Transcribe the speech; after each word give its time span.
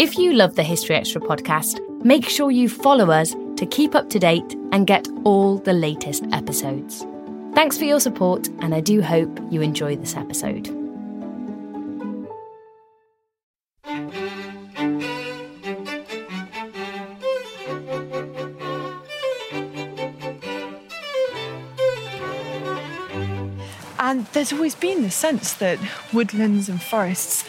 If 0.00 0.16
you 0.16 0.32
love 0.32 0.54
the 0.54 0.62
History 0.62 0.94
Extra 0.94 1.20
podcast, 1.20 1.80
make 2.04 2.28
sure 2.28 2.52
you 2.52 2.68
follow 2.68 3.10
us 3.10 3.34
to 3.56 3.66
keep 3.66 3.96
up 3.96 4.08
to 4.10 4.20
date 4.20 4.54
and 4.70 4.86
get 4.86 5.08
all 5.24 5.58
the 5.58 5.72
latest 5.72 6.24
episodes. 6.30 7.04
Thanks 7.52 7.76
for 7.76 7.82
your 7.82 7.98
support, 7.98 8.46
and 8.60 8.76
I 8.76 8.80
do 8.80 9.02
hope 9.02 9.40
you 9.50 9.60
enjoy 9.60 9.96
this 9.96 10.14
episode. 10.14 10.68
And 23.98 24.26
there's 24.26 24.52
always 24.52 24.76
been 24.76 25.02
the 25.02 25.10
sense 25.10 25.54
that 25.54 25.80
woodlands 26.12 26.68
and 26.68 26.80
forests 26.80 27.44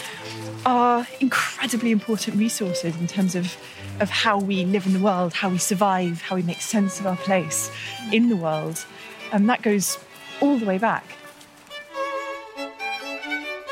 are 0.66 1.08
incredibly 1.20 1.92
important 1.92 2.38
resources 2.38 2.96
in 2.98 3.08
terms 3.08 3.36
of, 3.36 3.56
of 4.00 4.10
how 4.10 4.38
we 4.40 4.66
live 4.66 4.86
in 4.86 4.94
the 4.94 5.00
world, 5.00 5.34
how 5.34 5.50
we 5.50 5.58
survive, 5.58 6.22
how 6.22 6.36
we 6.36 6.42
make 6.42 6.62
sense 6.62 7.00
of 7.00 7.08
our 7.08 7.18
place 7.18 7.72
in 8.12 8.30
the 8.30 8.36
world. 8.36 8.86
And 9.32 9.50
that 9.50 9.62
goes 9.62 9.98
all 10.42 10.58
the 10.58 10.66
way 10.66 10.78
back. 10.78 11.06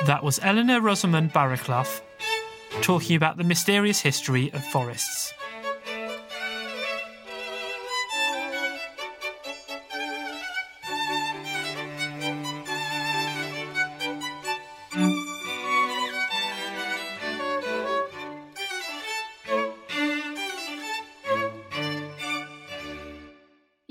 That 0.05 0.23
was 0.23 0.39
Eleanor 0.43 0.79
Rosamond 0.79 1.33
Barraclough 1.33 2.01
talking 2.81 3.15
about 3.15 3.37
the 3.37 3.43
mysterious 3.43 3.99
history 3.99 4.51
of 4.53 4.63
forests. 4.65 5.33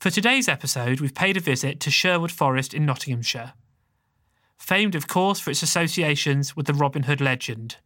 For 0.00 0.08
today's 0.08 0.48
episode, 0.48 1.00
we've 1.00 1.14
paid 1.14 1.36
a 1.36 1.40
visit 1.40 1.78
to 1.80 1.90
Sherwood 1.90 2.32
Forest 2.32 2.72
in 2.72 2.86
Nottinghamshire. 2.86 3.52
Famed, 4.56 4.94
of 4.94 5.06
course, 5.06 5.38
for 5.40 5.50
its 5.50 5.62
associations 5.62 6.56
with 6.56 6.64
the 6.64 6.72
Robin 6.72 7.02
Hood 7.02 7.20
legend, 7.20 7.76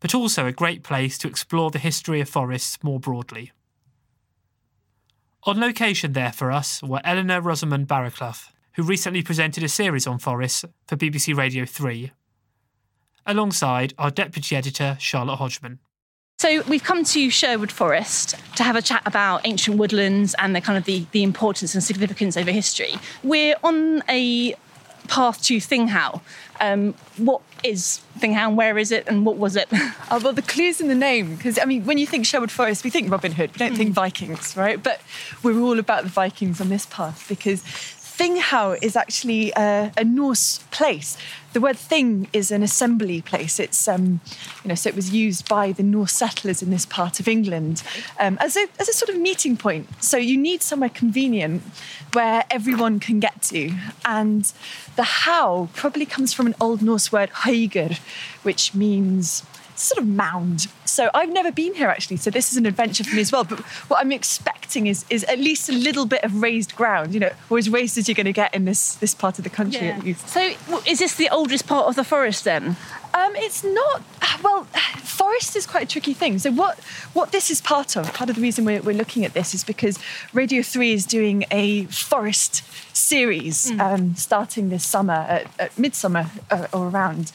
but 0.00 0.14
also 0.14 0.44
a 0.44 0.52
great 0.52 0.82
place 0.82 1.16
to 1.16 1.28
explore 1.28 1.70
the 1.70 1.78
history 1.78 2.20
of 2.20 2.28
forests 2.28 2.84
more 2.84 3.00
broadly. 3.00 3.50
On 5.44 5.58
location 5.58 6.12
there 6.12 6.32
for 6.32 6.52
us 6.52 6.82
were 6.82 7.00
Eleanor 7.02 7.40
Rosamond 7.40 7.88
Barraclough, 7.88 8.50
who 8.74 8.82
recently 8.82 9.22
presented 9.22 9.62
a 9.62 9.70
series 9.70 10.06
on 10.06 10.18
forests 10.18 10.66
for 10.86 10.98
BBC 10.98 11.34
Radio 11.34 11.64
3, 11.64 12.12
alongside 13.24 13.94
our 13.96 14.10
deputy 14.10 14.54
editor, 14.54 14.98
Charlotte 15.00 15.36
Hodgman. 15.36 15.78
So 16.38 16.62
we've 16.62 16.82
come 16.82 17.04
to 17.04 17.30
Sherwood 17.30 17.70
Forest 17.70 18.34
to 18.56 18.64
have 18.64 18.74
a 18.74 18.82
chat 18.82 19.02
about 19.06 19.42
ancient 19.44 19.76
woodlands 19.76 20.34
and 20.38 20.56
the 20.56 20.60
kind 20.60 20.76
of 20.76 20.84
the, 20.84 21.06
the 21.12 21.22
importance 21.22 21.74
and 21.74 21.84
significance 21.84 22.36
over 22.36 22.50
history. 22.50 22.94
We're 23.22 23.54
on 23.62 24.02
a 24.08 24.56
path 25.08 25.42
to 25.44 25.58
Thynghowe. 25.58 26.20
Um, 26.60 26.94
what 27.16 27.42
is 27.62 28.00
Thynghowe? 28.18 28.54
Where 28.54 28.76
is 28.78 28.90
it? 28.90 29.06
And 29.06 29.24
what 29.24 29.36
was 29.36 29.56
it? 29.56 29.68
Oh, 30.10 30.20
well, 30.22 30.34
the 30.34 30.42
clue's 30.42 30.78
in 30.78 30.88
the 30.88 30.94
name, 30.94 31.36
because 31.36 31.58
I 31.58 31.64
mean, 31.64 31.86
when 31.86 31.96
you 31.96 32.06
think 32.06 32.26
Sherwood 32.26 32.50
Forest, 32.50 32.84
we 32.84 32.90
think 32.90 33.10
Robin 33.10 33.32
Hood, 33.32 33.50
we 33.52 33.56
don't 33.56 33.74
think 33.74 33.94
Vikings, 33.94 34.54
right? 34.58 34.82
But 34.82 35.00
we're 35.42 35.58
all 35.58 35.78
about 35.78 36.02
the 36.02 36.10
Vikings 36.10 36.60
on 36.60 36.68
this 36.68 36.84
path 36.84 37.24
because 37.30 37.62
Thynghowe 38.18 38.78
is 38.82 38.94
actually 38.94 39.52
a, 39.52 39.90
a 39.96 40.04
Norse 40.04 40.58
place. 40.70 41.16
The 41.54 41.60
word 41.60 41.76
thing 41.76 42.28
is 42.32 42.50
an 42.50 42.62
assembly 42.62 43.20
place. 43.22 43.58
It's, 43.58 43.88
um, 43.88 44.20
you 44.62 44.68
know, 44.68 44.74
so 44.74 44.88
it 44.88 44.96
was 44.96 45.12
used 45.12 45.48
by 45.48 45.72
the 45.72 45.82
Norse 45.82 46.12
settlers 46.12 46.62
in 46.62 46.70
this 46.70 46.86
part 46.86 47.20
of 47.20 47.28
England 47.28 47.82
um, 48.18 48.38
as, 48.40 48.56
a, 48.56 48.66
as 48.78 48.88
a 48.88 48.92
sort 48.92 49.08
of 49.08 49.18
meeting 49.18 49.56
point. 49.56 49.88
So 50.02 50.16
you 50.16 50.36
need 50.36 50.62
somewhere 50.62 50.90
convenient 50.90 51.62
where 52.12 52.44
everyone 52.50 53.00
can 53.00 53.18
get 53.18 53.42
to. 53.44 53.72
And 54.04 54.52
the 54.96 55.04
how 55.04 55.68
probably 55.74 56.06
comes 56.06 56.32
from 56.32 56.46
an 56.46 56.54
Old 56.60 56.82
Norse 56.82 57.10
word, 57.12 57.30
hauger, 57.30 57.98
which 58.42 58.74
means 58.74 59.42
sort 59.74 60.02
of 60.02 60.08
mound. 60.08 60.68
So 60.84 61.10
I've 61.14 61.32
never 61.32 61.50
been 61.50 61.74
here 61.74 61.88
actually, 61.88 62.18
so 62.18 62.30
this 62.30 62.50
is 62.52 62.58
an 62.58 62.66
adventure 62.66 63.04
for 63.04 63.14
me 63.14 63.20
as 63.22 63.32
well. 63.32 63.44
But 63.44 63.60
what 63.88 64.00
I'm 64.00 64.12
expecting 64.12 64.86
is 64.86 65.04
is 65.10 65.24
at 65.24 65.38
least 65.38 65.68
a 65.68 65.72
little 65.72 66.06
bit 66.06 66.22
of 66.24 66.42
raised 66.42 66.74
ground, 66.76 67.14
you 67.14 67.20
know, 67.20 67.30
or 67.50 67.58
as 67.58 67.68
raised 67.68 67.98
as 67.98 68.08
you're 68.08 68.14
going 68.14 68.26
to 68.26 68.32
get 68.32 68.54
in 68.54 68.64
this 68.64 68.94
this 68.96 69.14
part 69.14 69.38
of 69.38 69.44
the 69.44 69.50
country 69.50 69.88
at 69.88 70.04
least. 70.04 70.28
So 70.28 70.52
is 70.86 70.98
this 70.98 71.14
the 71.16 71.28
oldest 71.30 71.66
part 71.66 71.86
of 71.86 71.96
the 71.96 72.04
forest 72.04 72.44
then? 72.44 72.76
Um, 73.14 73.36
it's 73.36 73.62
not 73.62 74.02
well. 74.42 74.64
Forest 75.02 75.56
is 75.56 75.66
quite 75.66 75.84
a 75.84 75.86
tricky 75.86 76.14
thing. 76.14 76.38
So 76.38 76.50
what 76.50 76.78
what 77.12 77.32
this 77.32 77.50
is 77.50 77.60
part 77.60 77.96
of, 77.96 78.12
part 78.14 78.30
of 78.30 78.36
the 78.36 78.42
reason 78.42 78.64
we're, 78.64 78.80
we're 78.80 78.96
looking 78.96 79.24
at 79.24 79.34
this 79.34 79.54
is 79.54 79.64
because 79.64 79.98
Radio 80.32 80.62
Three 80.62 80.92
is 80.92 81.04
doing 81.04 81.44
a 81.50 81.84
forest 81.86 82.62
series 82.96 83.70
um, 83.78 84.14
starting 84.16 84.68
this 84.70 84.84
summer 84.84 85.12
at, 85.12 85.46
at 85.58 85.78
midsummer 85.78 86.30
uh, 86.50 86.66
or 86.72 86.88
around. 86.88 87.32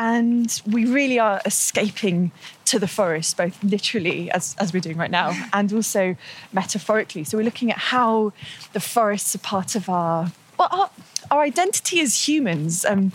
And 0.00 0.62
we 0.66 0.86
really 0.86 1.18
are 1.18 1.42
escaping 1.44 2.32
to 2.64 2.78
the 2.78 2.88
forest, 2.88 3.36
both 3.36 3.62
literally, 3.62 4.30
as, 4.30 4.56
as 4.58 4.72
we're 4.72 4.80
doing 4.80 4.96
right 4.96 5.10
now, 5.10 5.32
and 5.52 5.70
also 5.74 6.16
metaphorically. 6.54 7.22
So 7.22 7.36
we're 7.36 7.44
looking 7.44 7.70
at 7.70 7.76
how 7.76 8.32
the 8.72 8.80
forests 8.80 9.34
are 9.34 9.40
part 9.40 9.74
of 9.74 9.90
our 9.90 10.32
well, 10.58 10.68
our, 10.72 10.90
our 11.30 11.42
identity 11.42 12.00
as 12.00 12.26
humans. 12.26 12.86
Um, 12.86 13.12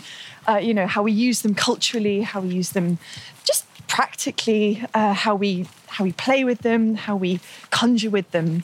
uh, 0.48 0.58
you 0.58 0.72
know 0.72 0.86
how 0.86 1.02
we 1.02 1.10
use 1.10 1.42
them 1.42 1.56
culturally, 1.56 2.20
how 2.20 2.40
we 2.40 2.54
use 2.54 2.70
them 2.70 2.98
just 3.42 3.64
practically, 3.88 4.84
uh, 4.94 5.12
how 5.12 5.34
we 5.34 5.66
how 5.88 6.04
we 6.04 6.12
play 6.12 6.44
with 6.44 6.60
them, 6.60 6.94
how 6.94 7.16
we 7.16 7.40
conjure 7.70 8.10
with 8.10 8.30
them, 8.30 8.62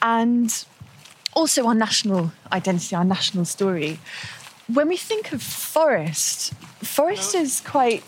and 0.00 0.64
also 1.34 1.66
our 1.66 1.74
national 1.74 2.30
identity, 2.52 2.94
our 2.94 3.04
national 3.04 3.44
story. 3.44 3.98
When 4.72 4.88
we 4.88 4.96
think 4.96 5.32
of 5.32 5.42
forest, 5.42 6.52
forest 6.82 7.34
is 7.34 7.60
quite. 7.60 8.02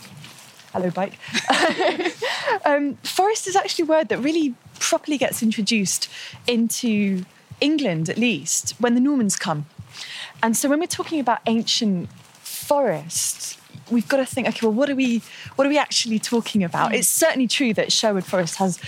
Hello, 0.72 0.91
bike. 0.91 1.14
um, 2.66 2.96
forest 2.96 3.46
is 3.46 3.56
actually 3.56 3.84
a 3.84 3.86
word 3.86 4.08
that 4.08 4.19
really 4.19 4.54
properly 4.78 5.19
gets 5.19 5.42
introduced 5.42 6.08
into 6.46 7.24
England, 7.60 8.08
at 8.08 8.19
least, 8.19 8.74
when 8.78 8.94
the 8.94 9.00
Normans 9.00 9.36
come. 9.36 9.66
And 10.42 10.56
so 10.56 10.69
when 10.69 10.80
we're 10.80 10.86
talking 10.86 11.20
about 11.20 11.41
ancient 11.46 12.10
forests, 12.42 13.56
we've 13.90 14.08
got 14.08 14.19
to 14.19 14.26
think, 14.26 14.48
okay, 14.48 14.66
well, 14.66 14.75
what 14.75 14.90
are 14.90 14.94
we, 14.94 15.22
what 15.56 15.66
are 15.66 15.70
we 15.70 15.78
actually 15.78 16.19
talking 16.19 16.62
about? 16.62 16.94
It's 16.94 17.08
certainly 17.08 17.48
true 17.48 17.72
that 17.75 17.92
Sherwood 17.92 18.25
Forest 18.25 18.56
has. 18.56 18.78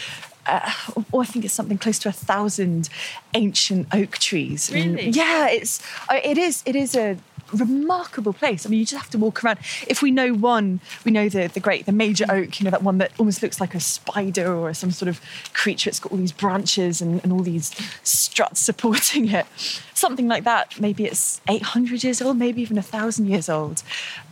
Uh, 0.46 0.72
or 1.12 1.22
I 1.22 1.24
think 1.26 1.44
it's 1.44 1.54
something 1.54 1.78
close 1.78 1.98
to 2.00 2.08
a 2.08 2.12
thousand 2.12 2.88
ancient 3.34 3.86
oak 3.94 4.18
trees. 4.18 4.70
Really? 4.72 5.10
yeah, 5.10 5.48
it's 5.48 5.82
uh, 6.08 6.18
it 6.24 6.38
is 6.38 6.62
it 6.64 6.74
is 6.74 6.96
a 6.96 7.18
remarkable 7.56 8.32
place. 8.32 8.66
I 8.66 8.68
mean, 8.68 8.80
you 8.80 8.86
just 8.86 9.00
have 9.00 9.10
to 9.10 9.18
walk 9.18 9.44
around. 9.44 9.58
If 9.86 10.02
we 10.02 10.10
know 10.10 10.32
one, 10.32 10.80
we 11.04 11.12
know 11.12 11.28
the 11.28 11.48
the 11.48 11.60
great 11.60 11.86
the 11.86 11.92
major 11.92 12.24
oak. 12.28 12.60
You 12.60 12.64
know 12.64 12.70
that 12.70 12.82
one 12.82 12.98
that 12.98 13.12
almost 13.18 13.42
looks 13.42 13.60
like 13.60 13.74
a 13.74 13.80
spider 13.80 14.52
or 14.54 14.72
some 14.74 14.90
sort 14.90 15.08
of 15.08 15.20
creature. 15.52 15.90
It's 15.90 16.00
got 16.00 16.12
all 16.12 16.18
these 16.18 16.32
branches 16.32 17.00
and, 17.00 17.22
and 17.22 17.32
all 17.32 17.40
these 17.40 17.74
struts 18.02 18.60
supporting 18.60 19.28
it. 19.30 19.46
Something 19.94 20.28
like 20.28 20.44
that. 20.44 20.80
Maybe 20.80 21.04
it's 21.04 21.40
800 21.48 22.02
years 22.02 22.22
old, 22.22 22.38
maybe 22.38 22.62
even 22.62 22.78
a 22.78 22.82
thousand 22.82 23.26
years 23.26 23.48
old. 23.48 23.82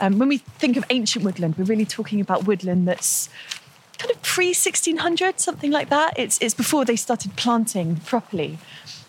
Um, 0.00 0.19
when 0.19 0.29
we 0.29 0.38
think 0.38 0.76
of 0.76 0.85
ancient 0.91 1.25
woodland, 1.25 1.56
we're 1.59 1.65
really 1.65 1.85
talking 1.85 2.20
about 2.20 2.47
woodland 2.47 2.88
that's 2.88 3.29
kind 3.99 4.11
of 4.11 4.23
pre 4.23 4.49
1600, 4.49 5.41
something 5.41 5.70
like 5.70 5.91
that. 5.91 6.15
It's, 6.17 6.38
it's 6.41 6.55
before 6.55 6.85
they 6.85 6.97
started 6.97 7.37
planting 7.37 7.97
properly. 7.97 8.59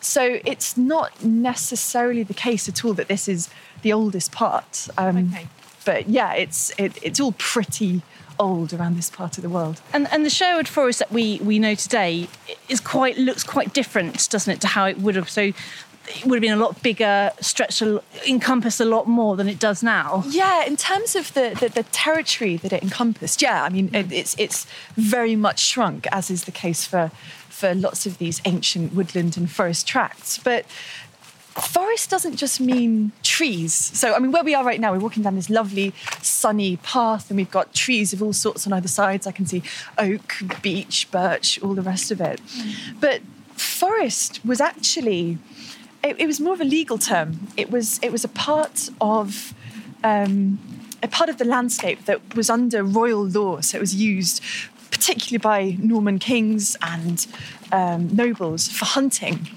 So 0.01 0.39
it's 0.45 0.77
not 0.77 1.23
necessarily 1.23 2.23
the 2.23 2.33
case 2.33 2.69
at 2.69 2.85
all 2.85 2.93
that 2.93 3.07
this 3.07 3.27
is 3.27 3.49
the 3.81 3.93
oldest 3.93 4.31
part. 4.31 4.87
Um, 4.97 5.17
Okay. 5.33 5.47
But 5.85 6.09
yeah, 6.09 6.33
it's, 6.33 6.71
it, 6.77 6.97
it's 7.01 7.19
all 7.19 7.31
pretty 7.37 8.01
old 8.37 8.73
around 8.73 8.95
this 8.95 9.09
part 9.09 9.37
of 9.37 9.43
the 9.43 9.49
world. 9.49 9.81
And 9.93 10.07
and 10.11 10.25
the 10.25 10.29
Sherwood 10.29 10.67
Forest 10.67 10.99
that 10.99 11.11
we 11.11 11.39
we 11.39 11.59
know 11.59 11.75
today 11.75 12.27
is 12.67 12.79
quite 12.79 13.17
looks 13.17 13.43
quite 13.43 13.73
different, 13.73 14.29
doesn't 14.29 14.53
it, 14.53 14.61
to 14.61 14.67
how 14.67 14.85
it 14.85 14.97
would 14.99 15.15
have 15.15 15.29
so. 15.29 15.51
It 16.07 16.25
would 16.25 16.37
have 16.37 16.41
been 16.41 16.57
a 16.57 16.63
lot 16.65 16.81
bigger, 16.81 17.31
stretched, 17.39 17.83
encompassed 18.27 18.79
a 18.79 18.85
lot 18.85 19.07
more 19.07 19.35
than 19.35 19.47
it 19.47 19.59
does 19.59 19.83
now. 19.83 20.23
Yeah, 20.27 20.65
in 20.65 20.75
terms 20.75 21.15
of 21.15 21.31
the, 21.35 21.55
the, 21.59 21.69
the 21.69 21.83
territory 21.83 22.57
that 22.57 22.73
it 22.73 22.81
encompassed, 22.81 23.43
yeah, 23.43 23.63
I 23.63 23.69
mean, 23.69 23.91
it, 23.93 24.11
it's, 24.11 24.35
it's 24.39 24.65
very 24.95 25.35
much 25.35 25.59
shrunk, 25.59 26.07
as 26.11 26.31
is 26.31 26.45
the 26.45 26.51
case 26.51 26.83
for, 26.83 27.11
for 27.59 27.75
lots 27.75 28.05
of 28.05 28.17
these 28.17 28.41
ancient 28.45 28.93
woodland 28.93 29.35
and 29.35 29.51
forest 29.51 29.85
tracts. 29.85 30.37
But 30.37 30.65
forest 31.59 32.09
doesn't 32.09 32.37
just 32.37 32.61
mean 32.61 33.11
trees. 33.21 33.73
So, 33.73 34.13
I 34.13 34.19
mean, 34.19 34.31
where 34.31 34.43
we 34.43 34.55
are 34.55 34.63
right 34.63 34.79
now, 34.79 34.93
we're 34.93 34.99
walking 34.99 35.23
down 35.23 35.35
this 35.35 35.49
lovely 35.49 35.93
sunny 36.21 36.77
path, 36.77 37.29
and 37.29 37.37
we've 37.37 37.51
got 37.51 37.73
trees 37.73 38.13
of 38.13 38.23
all 38.23 38.33
sorts 38.33 38.65
on 38.65 38.73
either 38.73 38.87
sides. 38.87 39.27
I 39.27 39.31
can 39.31 39.45
see 39.45 39.61
oak, 39.97 40.35
beech, 40.61 41.11
birch, 41.11 41.61
all 41.61 41.73
the 41.73 41.81
rest 41.81 42.11
of 42.11 42.21
it. 42.21 42.39
But 42.99 43.21
forest 43.55 44.39
was 44.45 44.61
actually, 44.61 45.37
it, 46.01 46.19
it 46.19 46.27
was 46.27 46.39
more 46.39 46.53
of 46.53 46.61
a 46.61 46.65
legal 46.65 46.97
term. 46.97 47.47
It 47.57 47.69
was, 47.69 47.99
it 48.01 48.11
was 48.11 48.23
a 48.23 48.29
part 48.29 48.89
of. 49.01 49.53
Um, 50.03 50.59
a 51.01 51.07
part 51.07 51.29
of 51.29 51.37
the 51.37 51.45
landscape 51.45 52.03
that 52.05 52.35
was 52.35 52.49
under 52.49 52.83
royal 52.83 53.23
law, 53.25 53.61
so 53.61 53.77
it 53.77 53.79
was 53.79 53.95
used 53.95 54.43
particularly 54.91 55.37
by 55.37 55.77
Norman 55.79 56.19
kings 56.19 56.77
and 56.81 57.25
um, 57.71 58.13
nobles 58.15 58.67
for 58.67 58.85
hunting. 58.85 59.47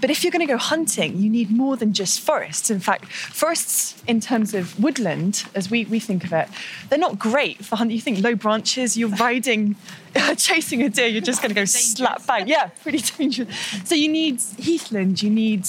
But 0.00 0.10
if 0.10 0.22
you're 0.22 0.30
going 0.30 0.46
to 0.46 0.52
go 0.52 0.58
hunting, 0.58 1.18
you 1.18 1.28
need 1.28 1.50
more 1.50 1.76
than 1.76 1.92
just 1.92 2.20
forests. 2.20 2.70
In 2.70 2.78
fact, 2.78 3.06
forests, 3.06 4.00
in 4.06 4.20
terms 4.20 4.54
of 4.54 4.78
woodland, 4.80 5.44
as 5.54 5.70
we, 5.70 5.84
we 5.86 5.98
think 5.98 6.24
of 6.24 6.32
it, 6.32 6.48
they're 6.88 6.98
not 6.98 7.18
great 7.18 7.64
for 7.64 7.76
hunting. 7.76 7.96
You 7.96 8.00
think 8.00 8.22
low 8.22 8.36
branches, 8.36 8.96
you're 8.96 9.08
riding, 9.08 9.74
chasing 10.36 10.82
a 10.82 10.88
deer, 10.88 11.08
you're 11.08 11.20
just 11.20 11.42
going 11.42 11.50
to 11.50 11.60
go 11.60 11.64
slap 11.66 12.24
bang. 12.26 12.46
Yeah, 12.46 12.68
pretty 12.82 12.98
dangerous. 12.98 13.48
So 13.84 13.94
you 13.94 14.08
need 14.08 14.40
heathland, 14.56 15.20
you 15.22 15.30
need 15.30 15.66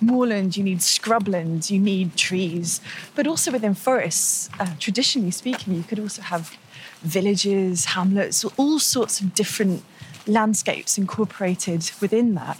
moorland, 0.00 0.56
you 0.56 0.64
need 0.64 0.78
scrubland, 0.78 1.70
you 1.70 1.80
need 1.80 2.16
trees. 2.16 2.80
But 3.14 3.26
also 3.26 3.50
within 3.50 3.74
forests, 3.74 4.50
uh, 4.58 4.74
traditionally 4.78 5.30
speaking, 5.30 5.74
you 5.74 5.84
could 5.84 5.98
also 5.98 6.20
have 6.22 6.56
villages, 7.02 7.86
hamlets, 7.86 8.44
all 8.56 8.78
sorts 8.78 9.20
of 9.20 9.34
different 9.34 9.82
landscapes 10.26 10.98
incorporated 10.98 11.90
within 12.00 12.34
that. 12.34 12.58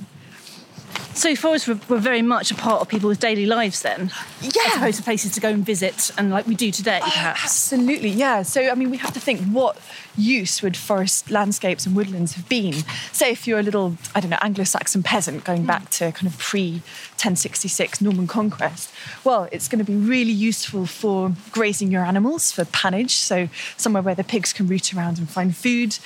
So 1.14 1.34
forests 1.34 1.66
were, 1.68 1.78
were, 1.88 1.98
very 1.98 2.22
much 2.22 2.50
a 2.50 2.54
part 2.54 2.80
of 2.80 2.88
people's 2.88 3.18
daily 3.18 3.46
lives 3.46 3.82
then, 3.82 4.10
yeah. 4.40 4.50
as 4.66 4.76
opposed 4.76 4.96
to 4.98 5.02
places 5.02 5.32
to 5.32 5.40
go 5.40 5.48
and 5.48 5.64
visit, 5.64 6.10
and 6.16 6.30
like 6.30 6.46
we 6.46 6.54
do 6.54 6.70
today, 6.70 7.00
oh, 7.02 7.04
perhaps. 7.04 7.42
Absolutely, 7.44 8.10
yeah. 8.10 8.42
So 8.42 8.70
I 8.70 8.74
mean, 8.74 8.90
we 8.90 8.96
have 8.98 9.12
to 9.14 9.20
think 9.20 9.40
what 9.46 9.76
use 10.16 10.62
would 10.62 10.76
forest 10.76 11.30
landscapes 11.30 11.86
and 11.86 11.96
woodlands 11.96 12.34
have 12.34 12.48
been? 12.48 12.74
Say, 13.12 13.30
if 13.32 13.46
you're 13.46 13.58
a 13.58 13.62
little, 13.62 13.96
I 14.14 14.20
don't 14.20 14.30
know, 14.30 14.38
Anglo-Saxon 14.40 15.02
peasant 15.02 15.44
going 15.44 15.66
back 15.66 15.90
to 15.90 16.12
kind 16.12 16.26
of 16.26 16.38
pre-1066 16.38 18.00
Norman 18.00 18.26
conquest. 18.26 18.92
Well, 19.24 19.48
it's 19.52 19.68
going 19.68 19.84
to 19.84 19.90
be 19.90 19.96
really 19.96 20.32
useful 20.32 20.86
for 20.86 21.32
grazing 21.50 21.90
your 21.90 22.04
animals 22.04 22.52
for 22.52 22.64
pannage, 22.66 23.16
so 23.16 23.48
somewhere 23.76 24.02
where 24.02 24.14
the 24.14 24.24
pigs 24.24 24.52
can 24.52 24.66
root 24.66 24.94
around 24.94 25.18
and 25.18 25.28
find 25.28 25.56
food. 25.56 25.98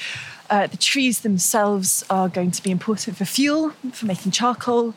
Uh, 0.51 0.67
the 0.67 0.77
trees 0.77 1.21
themselves 1.21 2.05
are 2.11 2.29
going 2.29 2.51
to 2.51 2.63
be 2.63 2.71
important 2.71 3.17
for 3.17 3.25
fuel, 3.25 3.71
for 3.93 4.07
making 4.07 4.33
charcoal. 4.33 4.95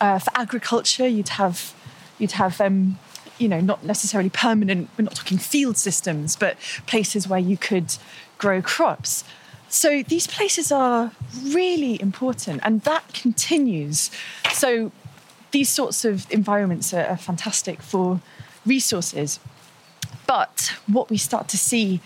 Uh, 0.00 0.18
for 0.18 0.30
agriculture, 0.34 1.06
you'd 1.06 1.30
have 1.30 1.74
you'd 2.18 2.32
have 2.32 2.60
um, 2.60 2.98
you 3.38 3.48
know 3.48 3.60
not 3.60 3.84
necessarily 3.84 4.30
permanent. 4.30 4.90
We're 4.98 5.04
not 5.04 5.14
talking 5.14 5.38
field 5.38 5.76
systems, 5.76 6.36
but 6.36 6.56
places 6.86 7.26
where 7.26 7.38
you 7.40 7.56
could 7.56 7.96
grow 8.38 8.60
crops. 8.60 9.24
So 9.68 10.02
these 10.02 10.26
places 10.26 10.70
are 10.70 11.12
really 11.44 12.00
important, 12.00 12.60
and 12.62 12.82
that 12.82 13.14
continues. 13.14 14.10
So 14.52 14.92
these 15.52 15.70
sorts 15.70 16.04
of 16.04 16.30
environments 16.30 16.92
are, 16.92 17.06
are 17.06 17.16
fantastic 17.16 17.80
for 17.80 18.20
resources. 18.66 19.40
But 20.26 20.74
what 20.86 21.08
we 21.08 21.16
start 21.16 21.48
to 21.48 21.58
see 21.58 22.00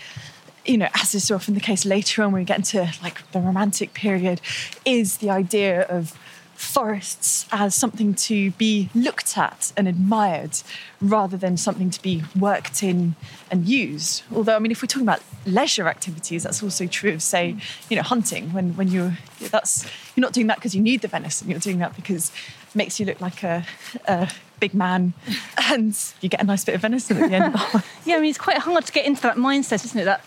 you 0.67 0.79
know, 0.79 0.89
as 0.95 1.15
is 1.15 1.25
so 1.25 1.35
often 1.35 1.55
the 1.55 1.61
case 1.61 1.85
later 1.85 2.23
on 2.23 2.33
when 2.33 2.43
we 2.43 2.45
get 2.45 2.59
into 2.59 2.91
like 3.03 3.31
the 3.33 3.41
romantic 3.41 3.95
period, 3.95 4.41
is 4.85 5.19
the 5.19 5.31
idea 5.31 5.83
of 5.83 6.17
forests 6.57 7.47
as 7.53 7.75
something 7.75 8.15
to 8.15 8.51
be 8.53 8.89
looked 8.95 9.37
at 9.37 9.73
and 9.77 9.87
admired 9.87 10.59
rather 11.01 11.37
than 11.37 11.57
something 11.57 11.91
to 11.91 12.01
be 12.01 12.23
worked 12.39 12.83
in 12.83 13.15
and 13.51 13.69
used. 13.69 14.23
Although, 14.35 14.57
I 14.57 14.59
mean, 14.59 14.73
if 14.73 14.83
we're 14.83 14.87
talking 14.87 15.07
about 15.07 15.23
leisure 15.45 15.87
activities, 15.87 16.43
that's 16.45 16.63
also 16.63 16.87
true 16.87 17.13
of, 17.13 17.23
say, 17.23 17.57
you 17.91 17.97
know, 17.97 18.03
hunting. 18.03 18.53
When 18.53 18.75
when 18.77 18.89
you're 18.89 19.17
that's 19.51 19.85
you're 20.15 20.23
not 20.23 20.33
doing 20.33 20.47
that 20.49 20.57
because 20.57 20.75
you 20.75 20.83
need 20.83 21.03
the 21.03 21.09
venison. 21.09 21.51
You're 21.51 21.59
doing 21.59 21.79
that 21.79 21.95
because 21.95 22.33
it 22.69 22.75
makes 22.75 22.99
you 22.99 23.07
look 23.07 23.21
like 23.21 23.43
a, 23.43 23.65
a 24.07 24.31
big 24.61 24.75
man, 24.75 25.13
and 25.71 25.97
you 26.21 26.29
get 26.29 26.41
a 26.41 26.45
nice 26.45 26.65
bit 26.65 26.75
of 26.75 26.81
venison 26.81 27.19
at 27.19 27.31
the 27.31 27.37
end. 27.37 27.55
yeah, 28.05 28.17
I 28.17 28.21
mean, 28.21 28.31
it's 28.31 28.39
quite 28.39 28.59
hard 28.59 28.85
to 28.87 28.93
get 28.93 29.07
into 29.07 29.23
that 29.23 29.37
mindset, 29.37 29.85
isn't 29.85 29.99
it? 29.99 30.05
That 30.05 30.25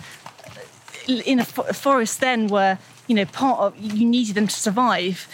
in 1.10 1.40
a 1.40 1.46
forest 1.46 2.20
then 2.20 2.48
were 2.48 2.78
you 3.08 3.16
know 3.16 3.26
part 3.26 3.60
of 3.60 3.78
you 3.78 4.06
needed 4.06 4.36
them 4.36 4.48
to 4.48 4.56
survive. 4.56 5.28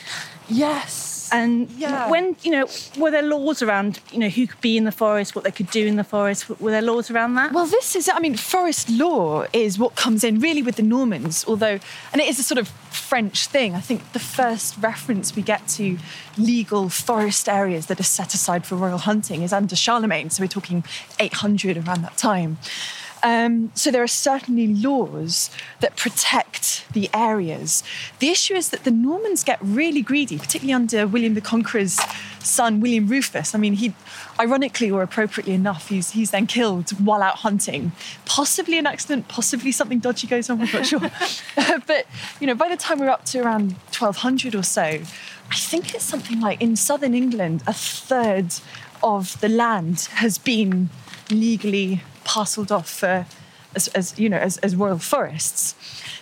Yes. 0.48 1.30
And 1.32 1.72
yeah. 1.72 2.10
when 2.10 2.36
you 2.44 2.52
know 2.52 2.68
were 2.98 3.10
there 3.10 3.24
laws 3.24 3.62
around 3.62 4.00
you 4.12 4.20
know 4.20 4.30
who 4.30 4.46
could 4.48 4.62
be 4.62 4.78
in 4.78 4.84
the 4.84 4.92
forest 4.92 5.36
what 5.36 5.44
they 5.44 5.52
could 5.52 5.70
do 5.72 5.86
in 5.86 5.96
the 5.96 6.04
forest? 6.04 6.50
Were 6.62 6.72
there 6.72 6.82
laws 6.82 7.10
around 7.10 7.36
that? 7.36 7.52
Well 7.52 7.66
this 7.66 7.96
is 7.96 8.10
i 8.14 8.20
mean 8.20 8.36
forest 8.36 8.90
law 8.90 9.46
is 9.52 9.80
what 9.80 9.96
comes 9.96 10.24
in 10.24 10.40
really 10.40 10.62
with 10.62 10.76
the 10.76 10.84
normans 10.84 11.44
although 11.48 11.80
and 12.14 12.22
it 12.22 12.28
is 12.28 12.40
a 12.40 12.44
sort 12.44 12.60
of 12.60 12.68
french 12.68 13.48
thing. 13.48 13.74
I 13.76 13.82
think 13.82 14.14
the 14.14 14.20
first 14.20 14.78
reference 14.78 15.36
we 15.36 15.42
get 15.42 15.68
to 15.70 15.98
legal 16.38 16.90
forest 16.90 17.50
areas 17.50 17.88
that 17.88 18.00
are 18.00 18.04
set 18.04 18.34
aside 18.34 18.66
for 18.66 18.76
royal 18.76 19.00
hunting 19.00 19.42
is 19.42 19.52
under 19.52 19.76
charlemagne 19.76 20.30
so 20.30 20.44
we're 20.44 20.48
talking 20.48 20.84
800 21.20 21.78
around 21.78 22.04
that 22.04 22.18
time 22.18 22.58
um, 23.26 23.72
so 23.74 23.90
there 23.90 24.04
are 24.04 24.08
certainly 24.08 24.68
laws 24.68 25.50
that 25.80 25.98
protect 25.98 26.86
the 26.94 27.10
areas. 27.12 27.84
The 28.20 28.30
issue 28.30 28.54
is 28.54 28.70
that 28.70 28.84
the 28.84 28.92
Normans 28.92 29.44
get 29.44 29.58
really 29.64 30.04
greedy, 30.04 30.38
particularly 30.38 30.74
under 30.74 31.08
William 31.08 31.34
the 31.34 31.42
Conqueror's 31.42 32.00
son, 32.38 32.82
William 32.82 33.08
Rufus. 33.08 33.56
I 33.56 33.58
mean, 33.58 33.74
he, 33.74 33.96
ironically 34.40 34.92
or 34.92 35.02
appropriately 35.02 35.56
enough, 35.56 35.90
he's, 35.90 36.12
he's 36.12 36.30
then 36.30 36.46
killed 36.46 36.92
while 37.04 37.24
out 37.24 37.38
hunting. 37.38 37.94
Possibly 38.26 38.78
an 38.78 38.86
accident, 38.86 39.28
possibly 39.28 39.72
something 39.72 39.98
dodgy 39.98 40.28
goes 40.28 40.48
on, 40.52 40.60
we're 40.60 40.72
not 40.72 40.86
sure. 40.86 41.00
but, 41.88 42.06
you 42.40 42.46
know, 42.46 42.54
by 42.54 42.70
the 42.70 42.78
time 42.78 43.00
we're 43.00 43.10
up 43.10 43.26
to 43.26 43.40
around 43.40 43.72
1200 43.72 44.54
or 44.54 44.62
so, 44.62 44.84
I 44.84 45.56
think 45.56 45.96
it's 45.96 46.04
something 46.04 46.40
like 46.40 46.62
in 46.62 46.76
southern 46.76 47.16
England, 47.16 47.64
a 47.66 47.74
third 47.74 48.54
of 49.02 49.42
the 49.42 49.50
land 49.50 50.10
has 50.14 50.38
been 50.38 50.92
legally 51.32 52.04
parcelled 52.26 52.72
off 52.72 52.90
for, 52.90 53.26
as, 53.76 53.88
as 53.90 54.20
you 54.20 54.28
know, 54.28 54.38
as, 54.38 54.58
as, 54.58 54.76
royal 54.76 54.98
forests. 54.98 55.76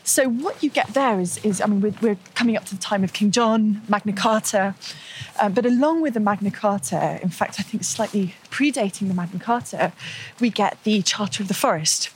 So 0.03 0.29
what 0.29 0.61
you 0.61 0.69
get 0.69 0.93
there 0.93 1.19
is, 1.19 1.37
is 1.39 1.61
I 1.61 1.65
mean, 1.65 1.81
we're, 1.81 1.95
we're 2.01 2.17
coming 2.35 2.55
up 2.55 2.65
to 2.65 2.75
the 2.75 2.81
time 2.81 3.03
of 3.03 3.13
King 3.13 3.31
John, 3.31 3.81
Magna 3.89 4.13
Carta, 4.13 4.75
um, 5.41 5.53
but 5.53 5.65
along 5.65 6.01
with 6.01 6.13
the 6.13 6.19
Magna 6.19 6.51
Carta, 6.51 7.19
in 7.23 7.29
fact, 7.29 7.59
I 7.59 7.63
think 7.63 7.83
slightly 7.83 8.35
predating 8.51 9.07
the 9.07 9.13
Magna 9.15 9.39
Carta, 9.39 9.93
we 10.39 10.49
get 10.49 10.77
the 10.83 11.01
Charter 11.01 11.41
of 11.41 11.47
the 11.47 11.53
Forest, 11.55 12.09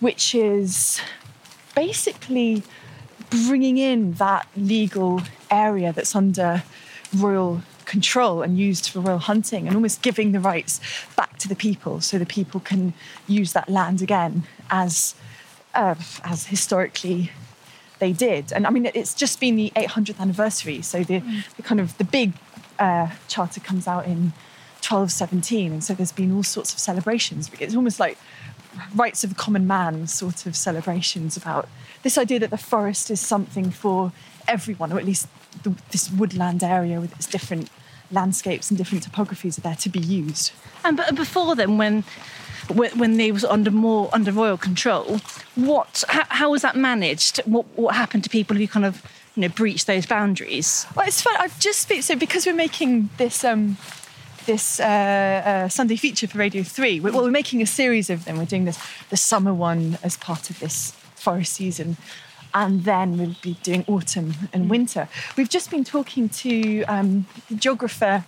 which 0.00 0.34
is 0.34 1.00
basically 1.74 2.62
bringing 3.28 3.76
in 3.76 4.12
that 4.14 4.46
legal 4.56 5.20
area 5.50 5.92
that's 5.92 6.14
under 6.14 6.62
royal 7.14 7.62
control 7.86 8.42
and 8.42 8.58
used 8.58 8.88
for 8.88 9.00
royal 9.00 9.18
hunting 9.18 9.66
and 9.66 9.74
almost 9.74 10.02
giving 10.02 10.32
the 10.32 10.40
rights 10.40 10.80
back 11.16 11.38
to 11.38 11.48
the 11.48 11.56
people 11.56 12.00
so 12.00 12.18
the 12.18 12.26
people 12.26 12.60
can 12.60 12.92
use 13.26 13.52
that 13.52 13.68
land 13.68 14.02
again 14.02 14.42
as 14.70 15.14
uh, 15.74 15.94
as 16.24 16.46
historically 16.46 17.30
they 17.98 18.12
did. 18.12 18.52
And 18.52 18.66
i 18.66 18.70
mean 18.70 18.86
it's 18.86 19.14
just 19.14 19.40
been 19.40 19.56
the 19.56 19.72
800th 19.76 20.20
anniversary. 20.20 20.82
So 20.82 21.02
the, 21.02 21.20
mm. 21.20 21.56
the 21.56 21.62
kind 21.62 21.80
of 21.80 21.96
the 21.98 22.04
big 22.04 22.32
uh, 22.78 23.10
charter 23.28 23.60
comes 23.60 23.86
out 23.86 24.04
in 24.04 24.32
1217 24.84 25.72
and 25.72 25.82
so 25.82 25.94
there's 25.94 26.12
been 26.12 26.32
all 26.32 26.42
sorts 26.42 26.72
of 26.72 26.78
celebrations. 26.78 27.50
It's 27.58 27.74
almost 27.74 27.98
like 27.98 28.18
rights 28.94 29.24
of 29.24 29.30
the 29.30 29.36
common 29.36 29.66
man 29.66 30.06
sort 30.06 30.46
of 30.46 30.54
celebrations 30.54 31.36
about 31.36 31.68
this 32.02 32.18
idea 32.18 32.38
that 32.38 32.50
the 32.50 32.58
forest 32.58 33.10
is 33.10 33.20
something 33.20 33.70
for 33.70 34.12
everyone 34.46 34.92
or 34.92 34.98
at 34.98 35.04
least 35.04 35.26
the, 35.62 35.74
this 35.90 36.10
woodland 36.10 36.62
area 36.62 37.00
with 37.00 37.12
its 37.14 37.26
different 37.26 37.70
landscapes 38.10 38.70
and 38.70 38.78
different 38.78 39.04
topographies 39.04 39.58
are 39.58 39.62
there 39.62 39.74
to 39.76 39.88
be 39.88 39.98
used. 39.98 40.52
And 40.84 40.96
but 40.96 41.14
before 41.14 41.54
then, 41.56 41.78
when 41.78 42.04
when 42.68 43.16
they 43.16 43.30
was 43.30 43.44
under 43.44 43.70
more 43.70 44.10
under 44.12 44.32
royal 44.32 44.56
control, 44.56 45.18
what 45.54 46.04
how, 46.08 46.24
how 46.28 46.50
was 46.50 46.62
that 46.62 46.76
managed? 46.76 47.38
What 47.44 47.66
what 47.76 47.94
happened 47.94 48.24
to 48.24 48.30
people 48.30 48.56
who 48.56 48.66
kind 48.66 48.86
of 48.86 49.02
you 49.34 49.42
know 49.42 49.48
breached 49.48 49.86
those 49.86 50.06
boundaries? 50.06 50.86
Well, 50.94 51.06
it's 51.06 51.20
fun. 51.20 51.34
I've 51.38 51.58
just 51.58 51.88
so 52.02 52.16
because 52.16 52.46
we're 52.46 52.54
making 52.54 53.10
this. 53.16 53.44
Um, 53.44 53.76
this 54.46 54.78
uh, 54.78 54.84
uh, 54.84 55.68
Sunday 55.68 55.96
feature 55.96 56.28
for 56.28 56.38
Radio 56.38 56.62
3. 56.62 57.00
We're, 57.00 57.10
well, 57.10 57.24
we're 57.24 57.32
making 57.32 57.62
a 57.62 57.66
series 57.66 58.08
of 58.10 58.26
them. 58.26 58.38
We're 58.38 58.44
doing 58.44 58.64
this 58.64 58.78
the 59.10 59.16
summer 59.16 59.52
one 59.52 59.98
as 60.04 60.16
part 60.16 60.50
of 60.50 60.60
this 60.60 60.92
forest 61.16 61.54
season 61.54 61.96
and 62.56 62.84
then 62.84 63.18
we'll 63.18 63.36
be 63.42 63.52
doing 63.62 63.84
autumn 63.86 64.32
and 64.52 64.64
mm. 64.64 64.68
winter. 64.68 65.08
We've 65.36 65.48
just 65.48 65.70
been 65.70 65.84
talking 65.84 66.30
to 66.30 66.82
um, 66.84 67.26
geographer 67.54 68.24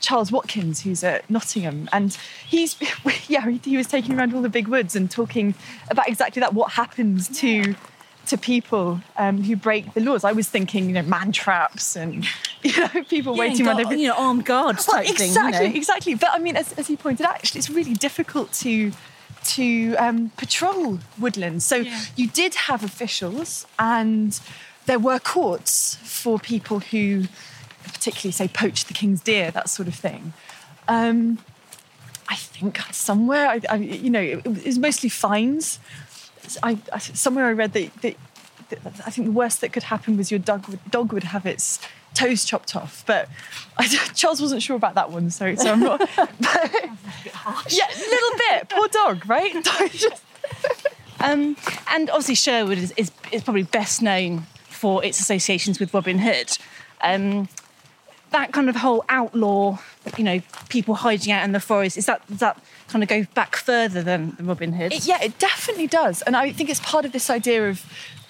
Charles 0.00 0.30
Watkins, 0.30 0.82
who's 0.82 1.02
at 1.02 1.28
Nottingham, 1.28 1.88
and 1.92 2.16
he's 2.46 2.76
yeah 3.28 3.50
he, 3.50 3.60
he, 3.64 3.76
was 3.76 3.88
taking 3.88 4.16
around 4.16 4.32
all 4.32 4.42
the 4.42 4.48
big 4.48 4.68
woods 4.68 4.94
and 4.94 5.10
talking 5.10 5.54
about 5.90 6.08
exactly 6.08 6.40
that. 6.40 6.54
What 6.54 6.72
happens 6.72 7.28
to 7.40 7.74
to 8.26 8.38
people 8.38 9.00
um, 9.18 9.42
who 9.42 9.56
break 9.56 9.92
the 9.92 10.00
laws. 10.00 10.24
I 10.24 10.32
was 10.32 10.48
thinking, 10.48 10.86
you 10.86 10.94
know, 10.94 11.02
man 11.02 11.32
traps 11.32 11.96
and 11.96 12.24
you 12.62 12.78
know 12.78 13.02
people 13.08 13.34
Yeah, 13.34 13.40
waiting 13.40 13.66
they 13.66 13.96
you 13.96 14.08
know 14.08 14.14
armed 14.14 14.44
guards 14.44 14.86
well, 14.86 14.98
type 15.02 15.10
exactly, 15.10 15.52
thing. 15.52 15.62
You 15.66 15.68
know? 15.70 15.76
exactly. 15.76 16.14
But 16.14 16.30
I 16.32 16.38
mean, 16.38 16.56
as, 16.56 16.72
as 16.74 16.88
you 16.88 16.96
pointed 16.96 17.26
out, 17.26 17.34
actually, 17.34 17.58
it's 17.58 17.70
really 17.70 17.94
difficult 17.94 18.52
to 18.64 18.92
to 19.44 19.94
um, 19.96 20.30
patrol 20.36 20.98
woodlands. 21.18 21.64
So 21.64 21.76
Yeah. 21.76 22.00
you 22.16 22.26
did 22.28 22.54
have 22.54 22.82
officials, 22.84 23.66
and 23.78 24.38
there 24.86 24.98
were 24.98 25.18
courts 25.18 25.96
for 26.02 26.38
people 26.38 26.80
who, 26.80 27.24
particularly, 27.84 28.32
say, 28.32 28.48
poached 28.48 28.88
the 28.88 28.94
king's 28.94 29.20
deer, 29.20 29.50
that 29.50 29.68
sort 29.68 29.88
of 29.88 29.94
thing. 29.94 30.32
Um, 30.88 31.38
I 32.28 32.36
think 32.36 32.78
somewhere, 32.92 33.48
I, 33.48 33.60
I, 33.68 33.76
you 33.76 34.10
know, 34.10 34.20
it, 34.20 34.46
was 34.46 34.78
mostly 34.78 35.08
fines. 35.08 35.78
I, 36.62 36.78
I, 36.92 36.98
somewhere 36.98 37.46
I 37.46 37.52
read 37.52 37.72
that, 37.74 37.94
that, 38.02 38.02
that 38.02 38.16
I 38.72 39.10
think 39.10 39.26
the 39.26 39.32
worst 39.32 39.60
that 39.60 39.72
could 39.72 39.84
happen 39.84 40.16
was 40.16 40.30
your 40.30 40.40
dog 40.40 40.68
would, 40.68 40.80
dog 40.90 41.12
would 41.12 41.24
have 41.24 41.46
its 41.46 41.80
toes 42.14 42.44
chopped 42.44 42.74
off. 42.76 43.04
But 43.06 43.28
I, 43.78 43.86
Charles 44.14 44.40
wasn't 44.40 44.62
sure 44.62 44.76
about 44.76 44.94
that 44.94 45.10
one, 45.10 45.30
so, 45.30 45.54
so 45.54 45.72
I'm 45.72 45.80
not. 45.80 46.00
But, 47.44 47.72
yeah, 47.72 47.84
a 47.94 47.98
little 47.98 48.38
bit. 48.38 48.68
Poor 48.70 48.88
dog, 48.88 49.28
right? 49.28 49.54
Um, 51.20 51.56
and 51.90 52.10
obviously, 52.10 52.34
Sherwood 52.34 52.78
is, 52.78 52.92
is, 52.96 53.10
is 53.32 53.42
probably 53.42 53.62
best 53.62 54.02
known 54.02 54.40
for 54.68 55.04
its 55.04 55.20
associations 55.20 55.80
with 55.80 55.92
Robin 55.94 56.18
Hood. 56.18 56.56
Um, 57.00 57.48
that 58.30 58.52
kind 58.52 58.68
of 58.68 58.76
whole 58.76 59.04
outlaw, 59.08 59.78
you 60.18 60.24
know, 60.24 60.40
people 60.68 60.94
hiding 60.96 61.32
out 61.32 61.44
in 61.44 61.52
the 61.52 61.60
forest, 61.60 61.96
is 61.96 62.06
that 62.06 62.26
does 62.28 62.40
that 62.40 62.60
kind 62.88 63.02
of 63.02 63.08
go 63.08 63.24
back 63.34 63.56
further 63.56 64.02
than, 64.02 64.36
Robin 64.40 64.72
Hood? 64.72 64.92
It- 64.92 65.06
yeah, 65.06 65.22
it 65.22 65.38
definitely 65.38 65.86
does. 65.86 66.20
And 66.22 66.36
I 66.36 66.52
think 66.52 66.68
it's 66.68 66.80
part 66.80 67.04
of 67.04 67.12
this 67.12 67.30
idea 67.30 67.68
of 67.68 67.84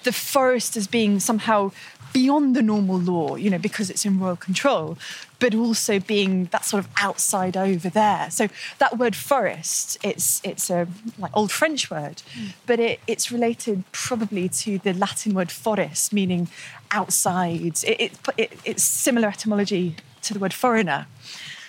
the 0.05 0.13
forest 0.13 0.77
as 0.77 0.87
being 0.87 1.19
somehow 1.19 1.71
beyond 2.13 2.55
the 2.55 2.61
normal 2.61 2.97
law, 2.97 3.35
you 3.35 3.49
know, 3.49 3.57
because 3.57 3.89
it's 3.89 4.05
in 4.05 4.17
royal 4.17 4.37
control, 4.37 4.97
but 5.39 5.53
also 5.53 5.99
being 5.99 6.45
that 6.45 6.63
sort 6.63 6.81
of 6.81 6.89
outside 7.01 7.57
over 7.57 7.89
there. 7.89 8.31
So 8.31 8.47
that 8.77 8.97
word 8.97 9.17
forest, 9.17 9.97
it's 10.01 10.39
it's 10.45 10.69
a 10.69 10.87
like 11.19 11.35
old 11.35 11.51
French 11.51 11.91
word, 11.91 12.21
hmm. 12.33 12.47
but 12.65 12.79
it, 12.79 13.01
it's 13.05 13.33
related 13.33 13.83
probably 13.91 14.47
to 14.47 14.77
the 14.77 14.93
Latin 14.93 15.33
word 15.33 15.51
forest, 15.51 16.13
meaning 16.13 16.47
outside. 16.91 17.83
It, 17.83 17.83
it, 17.83 18.11
it, 18.37 18.59
it's 18.63 18.83
similar 18.83 19.27
etymology 19.27 19.97
to 20.21 20.33
the 20.33 20.39
word 20.39 20.53
foreigner. 20.53 21.07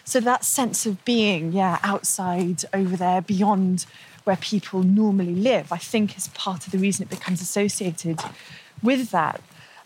So 0.05 0.21
that 0.21 0.45
sense 0.45 0.87
of 0.87 1.05
being, 1.05 1.53
yeah, 1.53 1.81
outside, 1.83 2.63
over 2.73 2.97
there, 2.97 3.21
beyond 3.21 3.85
where 4.27 4.37
people 4.37 4.83
normally 4.83 5.37
live, 5.37 5.71
I 5.71 5.77
think 5.79 6.17
is 6.17 6.27
part 6.29 6.67
of 6.67 6.73
the 6.73 6.79
reason 6.79 7.05
it 7.05 7.11
becomes 7.11 7.41
associated 7.41 8.19
with 8.83 9.13
that. 9.13 9.41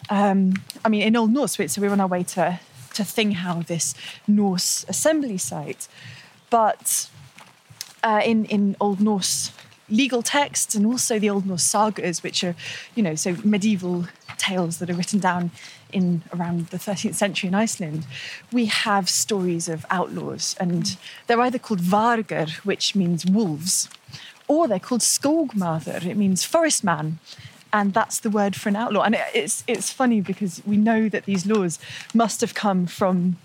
Um, 0.08 0.54
I 0.82 0.88
mean, 0.88 1.02
in 1.02 1.14
Old 1.14 1.30
Norse, 1.30 1.58
so 1.70 1.80
we're 1.80 1.90
on 1.90 2.00
our 2.00 2.06
way 2.06 2.22
to, 2.22 2.58
to 2.94 3.02
Thynghowe, 3.02 3.66
this 3.66 3.94
Norse 4.26 4.86
assembly 4.88 5.36
site. 5.36 5.88
But 6.48 7.10
uh, 8.02 8.22
in, 8.24 8.46
in 8.46 8.76
Old 8.80 9.02
Norse 9.02 9.52
legal 9.90 10.22
texts 10.22 10.74
and 10.74 10.86
also 10.86 11.18
the 11.18 11.28
Old 11.28 11.44
Norse 11.44 11.64
sagas, 11.64 12.22
which 12.22 12.42
are, 12.42 12.54
you 12.94 13.02
know, 13.02 13.14
so 13.14 13.36
medieval 13.44 14.06
tales 14.38 14.78
that 14.78 14.88
are 14.88 14.94
written 14.94 15.18
down 15.18 15.50
in 15.92 16.22
around 16.32 16.68
the 16.68 16.78
13th 16.78 17.14
century 17.14 17.48
in 17.48 17.54
Iceland, 17.54 18.06
we 18.52 18.66
have 18.66 19.08
stories 19.10 19.68
of 19.68 19.84
outlaws, 19.90 20.56
and 20.58 20.96
they're 21.26 21.40
either 21.40 21.58
called 21.58 21.80
vargar, 21.80 22.50
which 22.64 22.94
means 22.94 23.26
wolves, 23.26 23.88
or 24.50 24.66
they're 24.66 24.80
called 24.80 25.00
skogmaður, 25.00 26.04
it 26.04 26.16
means 26.16 26.44
forest 26.44 26.82
man. 26.82 27.20
And 27.72 27.94
that's 27.94 28.18
the 28.18 28.30
word 28.30 28.56
for 28.56 28.68
an 28.68 28.74
outlaw. 28.74 29.02
And 29.02 29.16
it's, 29.32 29.62
it's 29.68 29.92
funny 29.92 30.20
because 30.20 30.60
we 30.66 30.76
know 30.76 31.08
that 31.08 31.24
these 31.24 31.46
laws 31.46 31.78
must 32.12 32.40
have 32.40 32.52
come 32.52 32.86
from 32.86 33.36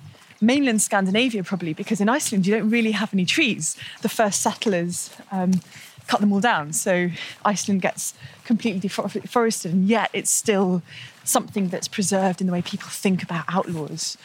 mainland 0.42 0.82
Scandinavia, 0.82 1.44
probably, 1.44 1.74
because 1.76 2.02
in 2.02 2.10
Iceland 2.10 2.48
you 2.48 2.56
don't 2.56 2.72
really 2.72 2.94
have 2.94 3.14
any 3.14 3.24
trees. 3.24 3.78
The 4.02 4.10
first 4.10 4.42
settlers 4.42 5.12
um, 5.32 5.62
cut 6.08 6.22
them 6.22 6.34
all 6.34 6.40
down. 6.40 6.74
So 6.74 7.12
Iceland 7.46 7.84
gets 7.84 8.16
completely 8.44 8.80
deforested, 8.80 9.74
and 9.74 9.88
yet 9.88 10.10
it's 10.12 10.32
still 10.32 10.82
something 11.24 11.70
that's 11.70 11.88
preserved 11.88 12.42
in 12.42 12.48
the 12.48 12.54
way 12.54 12.64
people 12.64 12.90
think 12.90 13.22
about 13.22 13.46
outlaws. 13.48 14.18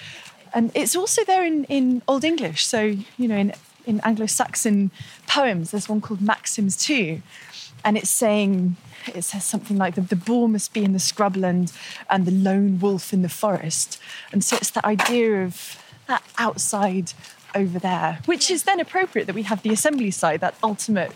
And 0.55 0.73
it's 0.75 0.97
also 0.97 1.25
there 1.25 1.45
in, 1.45 1.65
in 1.65 2.01
Old 2.09 2.25
English. 2.25 2.67
So, 2.67 2.81
you 3.19 3.29
know, 3.29 3.37
in, 3.37 3.53
in 3.87 4.01
Anglo 4.01 4.27
Saxon 4.27 4.91
poems, 5.27 5.71
there's 5.71 5.89
one 5.89 6.01
called 6.01 6.21
Maxims 6.21 6.89
II. 6.89 7.23
And 7.85 7.97
it's 7.97 8.11
saying, 8.11 8.77
it 9.15 9.23
says 9.23 9.45
something 9.45 9.77
like 9.77 9.95
the, 9.95 10.03
the 10.03 10.17
boar 10.17 10.49
must 10.49 10.73
be 10.73 10.85
in 10.85 10.93
the 10.93 10.99
scrubland 10.99 11.73
and 12.11 12.27
the 12.27 12.31
lone 12.31 12.79
wolf 12.79 13.13
in 13.13 13.23
the 13.23 13.29
forest. 13.29 14.01
And 14.33 14.45
so 14.45 14.57
it's 14.57 14.71
that 14.71 14.85
idea 14.85 15.45
of 15.45 15.83
that 16.07 16.23
outside 16.39 17.13
over 17.55 17.79
there, 17.79 18.21
which 18.27 18.51
is 18.51 18.65
then 18.65 18.81
appropriate 18.81 19.27
that 19.27 19.35
we 19.35 19.43
have 19.45 19.63
the 19.63 19.71
assembly 19.71 20.11
side, 20.11 20.41
that 20.41 20.55
ultimate 20.63 21.13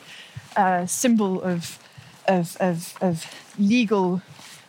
uh, 0.56 0.86
symbol 0.86 1.42
of, 1.42 1.78
of, 2.26 2.56
of, 2.60 2.94
of 3.00 3.26
legal 3.58 4.22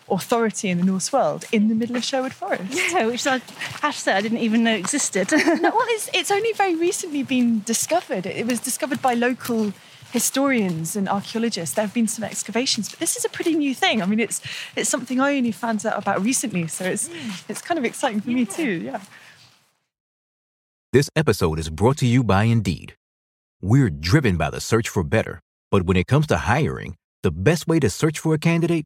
authority 0.09 0.69
in 0.69 0.77
the 0.77 0.83
Norse 0.83 1.11
world 1.11 1.45
in 1.51 1.67
the 1.67 1.75
middle 1.75 1.95
of 1.95 2.03
Sherwood 2.03 2.33
Forest. 2.33 2.79
Yeah, 2.91 3.07
which 3.07 3.25
I 3.25 3.41
have 3.81 3.95
to 3.95 3.99
say 3.99 4.13
I 4.13 4.21
didn't 4.21 4.39
even 4.39 4.63
know 4.63 4.75
existed. 4.75 5.31
No, 5.65 5.71
well, 5.71 5.85
it's, 5.89 6.09
it's 6.13 6.31
only 6.31 6.53
very 6.53 6.75
recently 6.75 7.23
been 7.23 7.61
discovered. 7.63 8.25
It 8.25 8.45
was 8.45 8.59
discovered 8.59 9.01
by 9.01 9.13
local 9.13 9.73
historians 10.11 10.95
and 10.95 11.09
archaeologists. 11.09 11.75
There 11.75 11.85
have 11.85 11.93
been 11.93 12.07
some 12.07 12.23
excavations, 12.23 12.89
but 12.89 12.99
this 12.99 13.15
is 13.15 13.25
a 13.25 13.29
pretty 13.29 13.55
new 13.55 13.73
thing. 13.73 14.01
I 14.01 14.05
mean, 14.05 14.19
it's 14.19 14.41
it's 14.75 14.89
something 14.89 15.19
I 15.19 15.37
only 15.37 15.51
found 15.51 15.85
out 15.85 15.97
about 15.97 16.23
recently, 16.23 16.67
so 16.67 16.85
it's 16.85 17.07
hmm. 17.07 17.31
it's 17.49 17.61
kind 17.61 17.77
of 17.77 17.85
exciting 17.85 18.21
for 18.21 18.29
me 18.29 18.45
too. 18.45 18.81
Yeah. 18.89 19.01
This 20.93 21.09
episode 21.15 21.59
is 21.59 21.69
brought 21.69 21.97
to 21.97 22.05
you 22.05 22.23
by 22.23 22.43
Indeed. 22.43 22.95
We're 23.61 23.89
driven 23.89 24.37
by 24.37 24.49
the 24.49 24.61
search 24.61 24.87
for 24.87 25.03
better, 25.03 25.41
but 25.71 25.83
when 25.83 25.97
it 25.97 26.07
comes 26.07 26.27
to 26.27 26.37
hiring, 26.37 26.95
the 27.23 27.31
best 27.31 27.67
way 27.67 27.79
to 27.79 27.89
search 27.89 28.19
for 28.19 28.33
a 28.33 28.37
candidate 28.37 28.85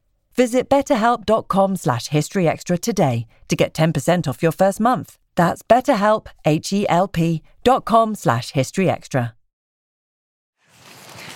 Visit 0.35 0.69
betterhelp.com 0.69 1.75
slash 1.75 2.09
historyextra 2.09 2.79
today 2.79 3.27
to 3.47 3.55
get 3.55 3.73
10% 3.73 4.27
off 4.27 4.41
your 4.41 4.51
first 4.51 4.79
month. 4.79 5.17
That's 5.35 5.61
betterhelp, 5.61 6.27
H-E-L-P 6.45 7.41
dot 7.63 7.85
com 7.85 8.15
slash 8.15 8.53
historyextra. 8.53 9.33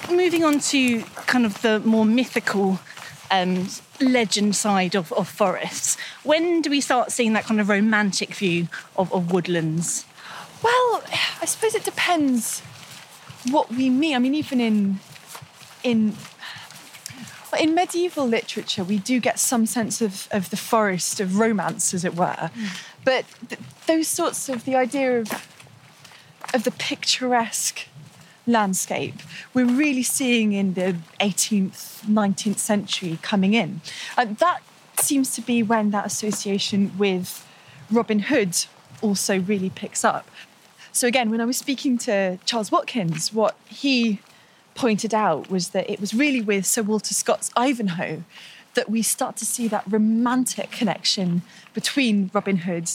Moving 0.09 0.43
on 0.43 0.59
to 0.59 1.01
kind 1.25 1.45
of 1.45 1.61
the 1.61 1.79
more 1.79 2.05
mythical 2.05 2.79
um, 3.31 3.67
legend 3.99 4.55
side 4.55 4.95
of, 4.95 5.11
of 5.13 5.27
forests. 5.27 5.97
When 6.23 6.61
do 6.61 6.69
we 6.69 6.81
start 6.81 7.11
seeing 7.11 7.33
that 7.33 7.45
kind 7.45 7.59
of 7.59 7.69
romantic 7.69 8.35
view 8.35 8.67
of, 8.97 9.11
of 9.13 9.31
woodlands? 9.31 10.05
Well, 10.63 11.03
I 11.41 11.45
suppose 11.45 11.75
it 11.75 11.83
depends 11.83 12.61
what 13.51 13.69
we 13.69 13.89
mean. 13.89 14.15
I 14.15 14.19
mean, 14.19 14.35
even 14.35 14.61
in 14.61 14.99
in 15.83 16.09
well, 16.09 16.17
in 17.59 17.75
medieval 17.75 18.27
literature, 18.27 18.83
we 18.83 19.00
do 19.00 19.19
get 19.19 19.39
some 19.39 19.65
sense 19.65 20.01
of, 20.01 20.27
of 20.31 20.50
the 20.50 20.57
forest 20.57 21.19
of 21.19 21.38
romance, 21.38 21.93
as 21.93 22.05
it 22.05 22.15
were. 22.15 22.25
Mm. 22.25 22.81
But 23.03 23.25
th- 23.50 23.62
those 23.88 24.07
sorts 24.07 24.50
of 24.50 24.65
the 24.65 24.75
idea 24.75 25.19
of 25.19 25.47
of 26.53 26.63
the 26.63 26.71
picturesque 26.71 27.88
landscape 28.47 29.15
we're 29.53 29.65
really 29.65 30.03
seeing 30.03 30.53
in 30.53 30.75
the 30.75 30.95
18th, 31.19 32.05
19th 32.05 32.59
century 32.59 33.17
coming 33.21 33.53
in. 33.53 33.81
And 34.17 34.38
that 34.38 34.62
seems 35.00 35.33
to 35.35 35.41
be 35.41 35.63
when 35.63 35.91
that 35.91 36.05
association 36.05 36.91
with 36.97 37.47
Robin 37.91 38.19
Hood 38.19 38.65
also 39.01 39.39
really 39.39 39.69
picks 39.69 40.03
up. 40.03 40.29
So, 40.91 41.07
again, 41.07 41.29
when 41.29 41.41
I 41.41 41.45
was 41.45 41.57
speaking 41.57 41.97
to 42.00 42.38
Charles 42.45 42.71
Watkins, 42.71 43.33
what 43.33 43.55
he 43.67 44.19
pointed 44.75 45.13
out 45.13 45.50
was 45.50 45.70
that 45.70 45.89
it 45.89 46.00
was 46.00 46.13
really 46.13 46.41
with 46.41 46.65
Sir 46.65 46.84
Walter 46.84 47.13
Scott's 47.13 47.50
Ivanhoe 47.55 48.24
that 48.75 48.89
we 48.89 49.01
start 49.01 49.38
to 49.38 49.46
see 49.46 49.67
that 49.70 49.84
romantic 49.89 50.70
connection 50.70 51.41
between 51.74 52.29
Robin 52.34 52.58
Hood 52.58 52.91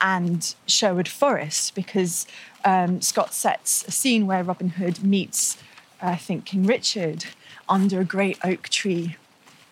and 0.00 0.54
Sherwood 0.66 1.08
Forest 1.08 1.74
because 1.74 2.26
um, 2.64 3.00
Scott 3.00 3.32
sets 3.32 3.84
a 3.88 3.90
scene 3.90 4.26
where 4.26 4.44
Robin 4.44 4.70
Hood 4.70 5.02
meets, 5.02 5.56
I 6.00 6.16
think, 6.16 6.44
King 6.44 6.66
Richard 6.66 7.24
under 7.68 8.00
a 8.00 8.04
great 8.04 8.38
oak 8.44 8.68
tree 8.68 9.16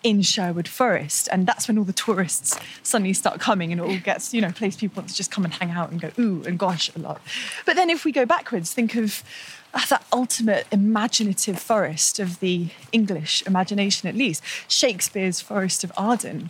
in 0.03 0.21
Sherwood 0.23 0.67
Forest. 0.67 1.29
And 1.31 1.45
that's 1.45 1.67
when 1.67 1.77
all 1.77 1.83
the 1.83 1.93
tourists 1.93 2.59
suddenly 2.81 3.13
start 3.13 3.39
coming 3.39 3.71
and 3.71 3.79
it 3.79 3.83
all 3.83 3.99
gets, 3.99 4.33
you 4.33 4.41
know, 4.41 4.47
a 4.47 4.53
place 4.53 4.75
people 4.75 5.01
want 5.01 5.09
to 5.09 5.15
just 5.15 5.31
come 5.31 5.45
and 5.45 5.53
hang 5.53 5.69
out 5.71 5.91
and 5.91 6.01
go, 6.01 6.11
ooh, 6.17 6.43
and 6.45 6.57
gosh, 6.57 6.89
a 6.95 6.99
lot. 6.99 7.21
But 7.65 7.75
then 7.75 7.89
if 7.89 8.03
we 8.03 8.11
go 8.11 8.25
backwards, 8.25 8.73
think 8.73 8.95
of 8.95 9.21
uh, 9.21 9.60
that 9.73 10.05
ultimate 10.11 10.67
imaginative 10.71 11.59
forest 11.59 12.19
of 12.19 12.39
the 12.39 12.69
English 12.91 13.43
imagination, 13.47 14.09
at 14.09 14.15
least, 14.15 14.43
Shakespeare's 14.67 15.39
Forest 15.39 15.83
of 15.83 15.91
Arden. 15.95 16.49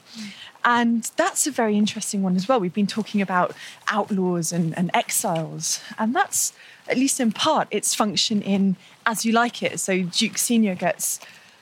And 0.64 1.10
that's 1.16 1.48
a 1.48 1.52
very 1.52 1.78
interesting 1.78 2.22
one 2.24 2.36
as 2.36 2.48
well. 2.48 2.60
We've 2.60 2.74
been 2.74 2.88
talking 2.88 3.22
about 3.22 3.56
outlaws 3.88 4.52
and, 4.52 4.78
and, 4.78 4.92
exiles, 4.94 5.82
and 5.98 6.16
that's, 6.16 6.54
at 6.88 6.98
least 6.98 7.20
in 7.20 7.32
part, 7.32 7.68
its 7.72 7.96
function 7.96 8.42
in 8.42 8.76
As 9.06 9.26
You 9.26 9.34
Like 9.34 9.64
It. 9.64 9.80
So 9.80 10.04
Duke 10.04 10.38
Senior 10.38 10.76
gets 10.76 11.20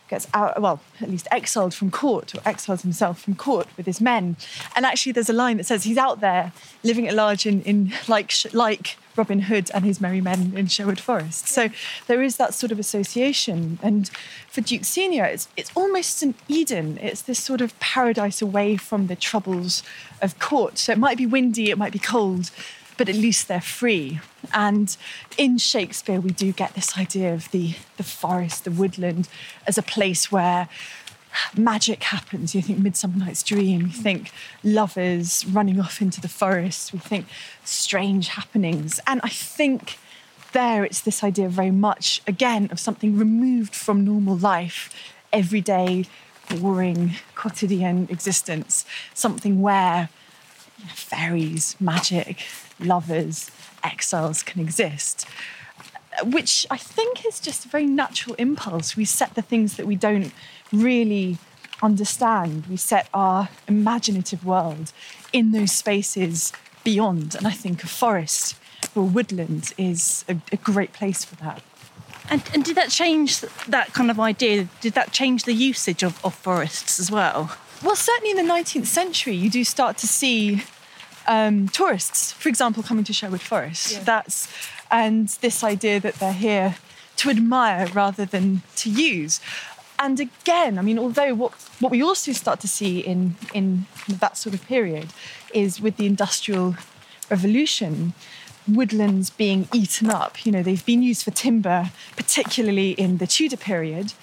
gets 0.10 0.28
out, 0.34 0.60
well, 0.62 0.82
at 1.01 1.10
least 1.10 1.28
exiled 1.32 1.74
from 1.74 1.92
court 1.92 2.36
or 2.36 2.42
exiles 2.46 2.82
himself 2.82 3.22
from 3.22 3.36
court 3.36 3.68
with 3.78 3.86
his 3.86 4.01
men. 4.01 4.36
And 4.75 4.86
actually, 4.86 5.12
there's 5.12 5.30
a 5.30 5.34
line 5.34 5.58
that 5.58 5.66
says 5.66 5.84
he's 5.84 5.98
out 5.98 6.20
there 6.20 6.51
living 6.84 7.08
at 7.08 7.13
large 7.13 7.46
in, 7.46 7.62
in 7.62 7.94
like, 8.08 8.34
like 8.54 8.98
Robin 9.16 9.42
Hood 9.42 9.70
and 9.74 9.86
his 9.86 10.01
merry 10.01 10.22
men 10.22 10.54
in 10.56 10.68
Sherwood 10.68 11.00
Forest. 11.00 11.48
So 11.48 11.70
there 12.08 12.22
is 12.24 12.38
that 12.38 12.54
sort 12.54 12.72
of 12.72 12.80
association. 12.80 13.80
And 13.84 14.10
for 14.48 14.62
Duke 14.62 14.86
Senior, 14.86 15.25
it's, 15.25 15.48
it's 15.56 15.72
almost 15.75 16.24
an 16.24 16.36
Eden. 16.48 16.98
It's 17.01 17.22
this 17.22 17.39
sort 17.39 17.62
of 17.62 17.78
paradise 17.80 18.42
away 18.42 18.78
from 18.78 19.08
the 19.08 19.16
troubles 19.16 19.84
of 20.22 20.39
court. 20.39 20.78
So 20.78 20.94
it 20.94 20.98
might 20.98 21.18
be 21.18 21.25
windy, 21.25 21.70
it 21.70 21.78
might 21.78 21.94
be 21.94 22.00
cold, 22.00 22.51
but 23.00 23.08
at 23.08 23.15
least 23.15 23.48
they're 23.48 23.62
free. 23.62 24.20
And 24.53 24.96
in 25.38 25.58
Shakespeare, 25.58 26.20
we 26.20 26.32
do 26.32 26.51
get 26.51 26.75
this 26.75 26.98
idea 26.98 27.34
of 27.34 27.50
the, 27.51 27.75
the 27.96 28.03
forest, 28.03 28.65
the 28.65 28.72
woodland, 28.72 29.29
as 29.65 29.77
a 29.77 29.82
place 29.82 30.29
where 30.29 30.68
magic 31.56 32.03
happens. 32.03 32.53
You 32.53 32.62
think 32.62 32.79
Midsummer 32.79 33.15
Night's 33.15 33.41
Dream, 33.41 33.84
you 33.84 33.94
think 33.94 34.32
lovers 34.65 35.46
running 35.46 35.79
off 35.79 36.01
into 36.01 36.20
the 36.20 36.27
forest, 36.27 36.91
we 36.91 37.00
think 37.00 37.25
strange 37.63 38.27
happenings. 38.27 39.00
And 39.08 39.22
I 39.24 39.29
think 39.29 39.98
there 40.51 40.84
it's 40.84 41.00
this 41.00 41.24
idea 41.24 41.48
very 41.48 41.72
much, 41.72 42.22
again, 42.27 42.68
of 42.70 42.82
something 42.82 43.18
removed 43.18 43.74
from 43.74 44.03
normal 44.03 44.36
life, 44.36 44.94
everyday, 45.32 46.06
boring, 46.50 47.15
quotidian 47.34 48.08
existence, 48.10 48.86
something 49.13 49.62
where 49.62 50.10
fairies, 50.93 51.78
magic, 51.80 52.43
lovers, 52.80 53.52
exiles 53.84 54.44
can 54.44 54.62
exist, 54.62 55.26
which 56.24 56.65
I 56.70 56.78
think 56.78 57.26
is 57.26 57.39
just 57.39 57.65
a 57.65 57.70
very 57.70 57.86
natural 57.86 58.36
impulse. 58.36 58.96
We 58.96 59.06
set 59.06 59.36
the 59.36 59.42
things 59.42 59.78
that 59.78 59.86
we 59.86 59.96
don't 59.96 60.34
really 60.72 61.38
understand, 61.82 62.65
we 62.68 62.78
set 62.78 63.08
our 63.13 63.50
imaginative 63.68 64.46
world 64.46 64.92
in 65.32 65.52
those 65.52 65.72
spaces 65.72 66.52
beyond. 66.84 67.36
And 67.36 67.48
I 67.48 67.52
think 67.52 67.84
a 67.84 67.88
forest 67.88 68.56
or 68.96 69.04
woodland 69.04 69.74
is 69.78 70.26
a, 70.28 70.38
a 70.52 70.58
great 70.58 70.94
place 70.94 71.24
for 71.24 71.36
that. 71.38 71.62
And, 72.30 72.44
and, 72.54 72.63
did 72.63 72.76
that 72.76 72.89
change 72.92 73.39
that 73.39 73.94
kind 73.94 74.12
of 74.12 74.20
idea? 74.20 74.68
Did 74.82 74.94
that 74.94 75.12
change 75.12 75.46
the 75.46 75.54
usage 75.54 76.04
of, 76.04 76.24
of 76.24 76.36
forests 76.36 77.00
as 77.00 77.10
well? 77.10 77.58
Well, 77.84 77.96
certainly 77.96 78.32
in 78.32 78.38
the 78.38 78.54
19th 78.54 78.86
century, 78.86 79.34
you 79.34 79.50
do 79.50 79.63
start 79.63 79.98
to 80.00 80.08
see 80.08 80.63
um, 81.30 81.70
tourists, 81.70 82.34
for 82.34 82.50
example, 82.50 82.84
coming 82.84 83.06
to 83.06 83.13
Sherwood 83.13 83.42
Forest. 83.42 83.94
Yeah. 83.94 84.04
That's 84.04 84.52
and 84.92 85.28
this 85.42 85.63
idea 85.63 86.00
that 86.00 86.15
they're 86.15 86.34
here 86.34 86.76
to 87.18 87.30
admire 87.30 87.88
rather 87.94 88.26
than 88.26 88.63
to 88.78 88.89
use. 88.89 89.39
And 90.00 90.20
again, 90.20 90.80
I 90.80 90.82
mean, 90.82 90.98
although 90.98 91.36
what, 91.36 91.52
what 91.80 91.92
we 91.92 92.02
also 92.02 92.32
start 92.32 92.60
to 92.62 92.68
see 92.68 93.00
in, 93.00 93.36
in 93.54 93.86
that 94.08 94.38
sort 94.38 94.56
of 94.56 94.65
period 94.65 95.10
is 95.54 95.80
with 95.80 95.98
the 95.98 96.08
Industrial 96.08 96.76
Revolution, 97.30 98.13
woodlands 98.68 99.30
being 99.30 99.68
eaten 99.74 100.10
up. 100.10 100.46
You 100.46 100.52
know, 100.52 100.63
they've 100.63 100.86
been 100.86 101.04
used 101.04 101.24
for 101.24 101.32
timber, 101.32 101.92
particularly 102.15 102.92
in 102.92 103.18
the 103.18 103.28
Tudor 103.28 103.58
period. 103.58 104.13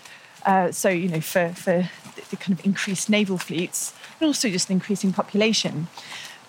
Uh, 0.45 0.73
so, 0.73 0.89
you 0.89 1.09
know, 1.09 1.21
for, 1.21 1.51
for 1.51 1.89
the 2.31 2.37
kind 2.37 2.59
of 2.59 2.65
increased 2.65 3.09
naval 3.11 3.39
fleets 3.39 3.93
and 4.19 4.27
also 4.27 4.49
just 4.49 4.71
an 4.71 4.75
increasing 4.75 5.13
population. 5.13 5.87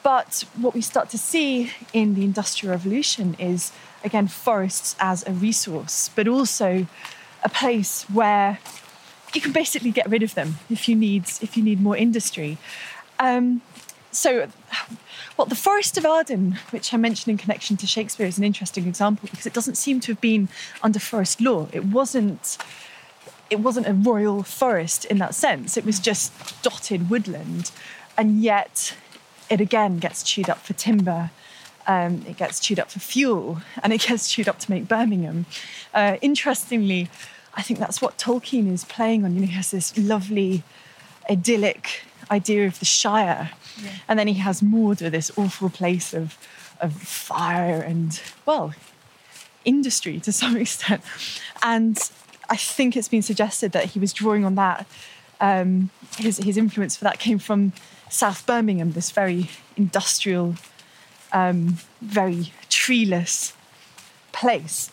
But 0.08 0.46
what 0.56 0.74
we 0.74 0.80
start 0.80 1.10
to 1.10 1.18
see 1.18 1.74
in 1.92 2.16
the 2.16 2.24
Industrial 2.24 2.72
Revolution 2.72 3.36
is, 3.38 3.74
again, 4.06 4.30
forests 4.30 4.96
as 5.02 5.28
a 5.28 5.34
resource, 5.34 6.12
but 6.16 6.30
also 6.30 6.88
a 7.44 7.50
place 7.50 8.04
where 8.04 8.60
you 9.34 9.42
can 9.42 9.52
basically 9.52 9.92
get 9.92 10.10
rid 10.10 10.24
of 10.24 10.34
them 10.34 10.60
if 10.70 10.88
you 10.88 10.96
need 10.96 11.26
if 11.42 11.58
you 11.58 11.62
need 11.62 11.82
more 11.82 11.98
industry. 11.98 12.58
Um, 13.20 13.62
so, 14.10 14.48
well, 15.36 15.46
the 15.46 15.56
Forest 15.56 15.98
of 15.98 16.06
Arden, 16.06 16.58
which 16.70 16.94
I 16.94 16.98
mentioned 16.98 17.34
in 17.34 17.38
connection 17.38 17.76
to 17.76 17.86
Shakespeare, 17.86 18.28
is 18.28 18.38
an 18.38 18.46
interesting 18.46 18.88
example 18.88 19.28
because 19.30 19.46
it 19.46 19.52
doesn't 19.52 19.76
seem 19.76 20.00
to 20.00 20.14
have 20.14 20.22
been 20.22 20.48
under 20.82 21.00
forest 21.00 21.42
law. 21.42 21.68
It 21.74 21.84
wasn't. 21.84 22.58
It 23.50 23.60
wasn't 23.60 23.88
a 23.88 23.94
royal 23.94 24.42
forest 24.44 25.04
in 25.04 25.18
that 25.18 25.36
sense. 25.36 25.76
It 25.76 25.84
was 25.84 26.00
just 26.00 26.32
dotted 26.64 27.10
woodland, 27.10 27.72
and 28.18 28.42
yet 28.42 28.96
it 29.50 29.62
again 29.62 29.98
gets 29.98 30.24
chewed 30.24 30.50
up 30.50 30.60
for 30.60 30.74
timber. 30.74 31.32
Um, 31.86 32.26
it 32.28 32.38
gets 32.38 32.60
chewed 32.60 32.80
up 32.80 32.92
for 32.92 33.00
fuel, 33.00 33.62
and 33.82 33.94
it 33.94 34.02
gets 34.02 34.30
chewed 34.30 34.50
up 34.50 34.60
to 34.60 34.72
make 34.72 34.88
Birmingham. 34.88 35.46
Uh, 35.94 36.18
interestingly, 36.22 37.10
I 37.56 37.62
think 37.62 37.80
that's 37.80 38.02
what 38.02 38.18
Tolkien 38.18 38.72
is 38.72 38.84
playing 38.84 39.24
on. 39.24 39.34
You 39.34 39.42
know, 39.42 39.48
he 39.48 39.54
has 39.54 39.72
this 39.72 39.98
lovely, 39.98 40.64
idyllic 41.30 42.02
idea 42.30 42.68
of 42.68 42.80
the 42.80 42.86
Shire, 42.86 43.52
yeah. 43.82 43.92
and 44.08 44.20
then 44.20 44.28
he 44.28 44.36
has 44.36 44.62
Mordor, 44.62 45.10
this 45.10 45.32
awful 45.38 45.70
place 45.70 46.14
of 46.14 46.38
of 46.80 46.94
fire 46.94 47.82
and 47.82 48.22
well, 48.46 48.74
industry 49.66 50.20
to 50.22 50.32
some 50.32 50.58
extent. 50.66 51.02
And 51.64 51.98
I 52.50 52.56
think 52.56 52.96
it's 52.96 53.08
been 53.08 53.22
suggested 53.22 53.72
that 53.74 53.86
he 53.86 54.00
was 54.00 54.14
drawing 54.14 54.46
on 54.46 54.56
that. 54.56 54.88
Um, 55.40 55.92
his 56.18 56.38
his 56.38 56.58
influence 56.58 56.98
for 56.98 57.04
that 57.04 57.20
came 57.20 57.40
from 57.40 57.74
South 58.10 58.46
Birmingham, 58.46 58.94
this 58.94 59.12
very 59.12 59.50
industrial, 59.76 60.56
um, 61.32 61.78
very 62.02 62.52
treeless 62.70 63.54
place. 64.32 64.92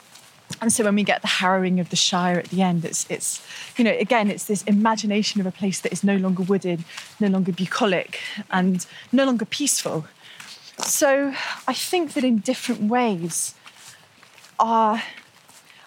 And 0.60 0.72
so 0.72 0.84
when 0.84 0.94
we 0.94 1.04
get 1.04 1.22
the 1.22 1.28
harrowing 1.28 1.80
of 1.80 1.90
the 1.90 1.96
Shire 1.96 2.38
at 2.38 2.46
the 2.46 2.62
end, 2.62 2.84
it's, 2.84 3.06
it's, 3.10 3.44
you 3.76 3.84
know, 3.84 3.96
again, 3.98 4.30
it's 4.30 4.44
this 4.44 4.62
imagination 4.64 5.40
of 5.40 5.46
a 5.46 5.50
place 5.50 5.80
that 5.80 5.92
is 5.92 6.04
no 6.04 6.16
longer 6.16 6.42
wooded, 6.42 6.84
no 7.18 7.28
longer 7.28 7.52
bucolic, 7.52 8.20
and 8.50 8.86
no 9.10 9.24
longer 9.24 9.44
peaceful. 9.44 10.06
So 10.78 11.34
I 11.66 11.74
think 11.74 12.12
that 12.12 12.24
in 12.24 12.38
different 12.38 12.82
ways, 12.82 13.54
our, 14.58 15.02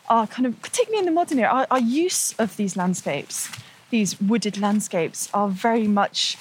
our 0.09 0.27
kind 0.27 0.45
of, 0.45 0.61
particularly 0.61 0.99
in 0.99 1.05
the 1.05 1.11
modern 1.11 1.39
era, 1.39 1.49
our, 1.49 1.67
our 1.71 1.79
use 1.79 2.33
of 2.39 2.57
these 2.57 2.75
landscapes, 2.75 3.49
these 3.89 4.19
wooded 4.21 4.57
landscapes, 4.57 5.29
are 5.33 5.49
very 5.49 5.87
much 5.87 6.37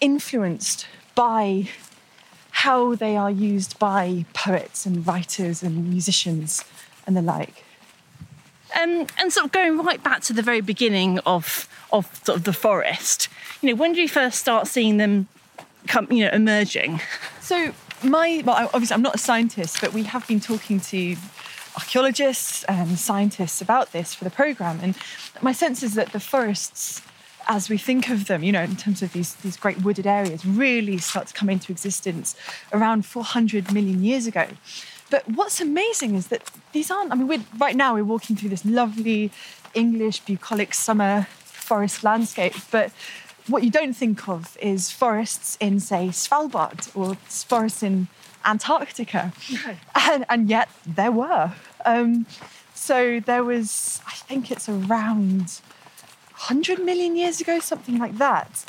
influenced 0.00 0.86
by 1.14 1.68
how 2.50 2.94
they 2.94 3.16
are 3.16 3.30
used 3.30 3.78
by 3.78 4.24
poets 4.34 4.84
and 4.84 5.06
writers 5.06 5.62
and 5.62 5.88
musicians 5.88 6.64
and 7.06 7.16
the 7.16 7.22
like. 7.22 7.64
Um, 8.80 9.06
and 9.18 9.32
sort 9.32 9.46
of 9.46 9.52
going 9.52 9.78
right 9.78 10.02
back 10.02 10.22
to 10.22 10.32
the 10.32 10.42
very 10.42 10.60
beginning 10.60 11.20
of 11.20 11.68
of 11.90 12.04
sort 12.24 12.38
of 12.38 12.44
the 12.44 12.52
forest. 12.52 13.28
You 13.62 13.70
know, 13.70 13.76
when 13.76 13.94
do 13.94 14.00
you 14.00 14.08
first 14.08 14.38
start 14.38 14.66
seeing 14.66 14.98
them 14.98 15.26
come, 15.86 16.06
you 16.10 16.24
know, 16.24 16.30
emerging? 16.32 17.00
So 17.40 17.72
my 18.02 18.42
well, 18.44 18.70
obviously 18.74 18.94
I'm 18.94 19.02
not 19.02 19.14
a 19.14 19.18
scientist, 19.18 19.80
but 19.80 19.92
we 19.92 20.02
have 20.02 20.26
been 20.28 20.40
talking 20.40 20.80
to 20.80 21.16
archaeologists 21.76 22.64
and 22.64 22.98
scientists 22.98 23.60
about 23.60 23.92
this 23.92 24.14
for 24.14 24.24
the 24.24 24.30
program, 24.30 24.80
and 24.82 24.96
my 25.42 25.52
sense 25.52 25.82
is 25.82 25.94
that 25.94 26.12
the 26.12 26.20
forests 26.20 27.02
as 27.48 27.70
we 27.70 27.78
think 27.78 28.10
of 28.10 28.26
them, 28.26 28.44
you 28.44 28.52
know, 28.52 28.62
in 28.62 28.76
terms 28.76 29.02
of 29.02 29.12
these, 29.14 29.34
these 29.36 29.56
great 29.56 29.82
wooded 29.82 30.06
areas, 30.06 30.44
really 30.44 30.98
start 30.98 31.28
to 31.28 31.34
come 31.34 31.48
into 31.48 31.72
existence 31.72 32.36
around 32.74 33.06
400 33.06 33.72
million 33.72 34.04
years 34.04 34.26
ago. 34.26 34.46
But 35.10 35.26
what's 35.26 35.58
amazing 35.58 36.14
is 36.14 36.26
that 36.26 36.50
these 36.72 36.90
aren't, 36.90 37.10
I 37.10 37.14
mean, 37.14 37.46
right 37.58 37.74
now 37.74 37.94
we're 37.94 38.04
walking 38.04 38.36
through 38.36 38.50
this 38.50 38.66
lovely 38.66 39.32
English 39.72 40.20
bucolic 40.20 40.74
summer 40.74 41.26
forest 41.30 42.04
landscape, 42.04 42.54
but 42.70 42.92
what 43.46 43.62
you 43.62 43.70
don't 43.70 43.94
think 43.94 44.28
of 44.28 44.58
is 44.60 44.90
forests 44.90 45.56
in, 45.58 45.80
say, 45.80 46.08
Svalbard 46.08 46.94
or 46.94 47.14
forests 47.14 47.82
in 47.82 48.08
Antarctica. 48.44 49.32
No. 49.50 49.76
And, 49.94 50.24
and, 50.28 50.48
yet 50.48 50.70
there 50.86 51.12
were. 51.12 51.52
Um, 51.84 52.26
so 52.74 53.20
there 53.20 53.44
was, 53.44 54.00
I 54.06 54.12
think 54.12 54.50
it's 54.50 54.68
around 54.68 55.60
100 56.38 56.78
million 56.78 57.16
years 57.16 57.40
ago, 57.40 57.58
something 57.58 57.98
like 57.98 58.16
that. 58.18 58.64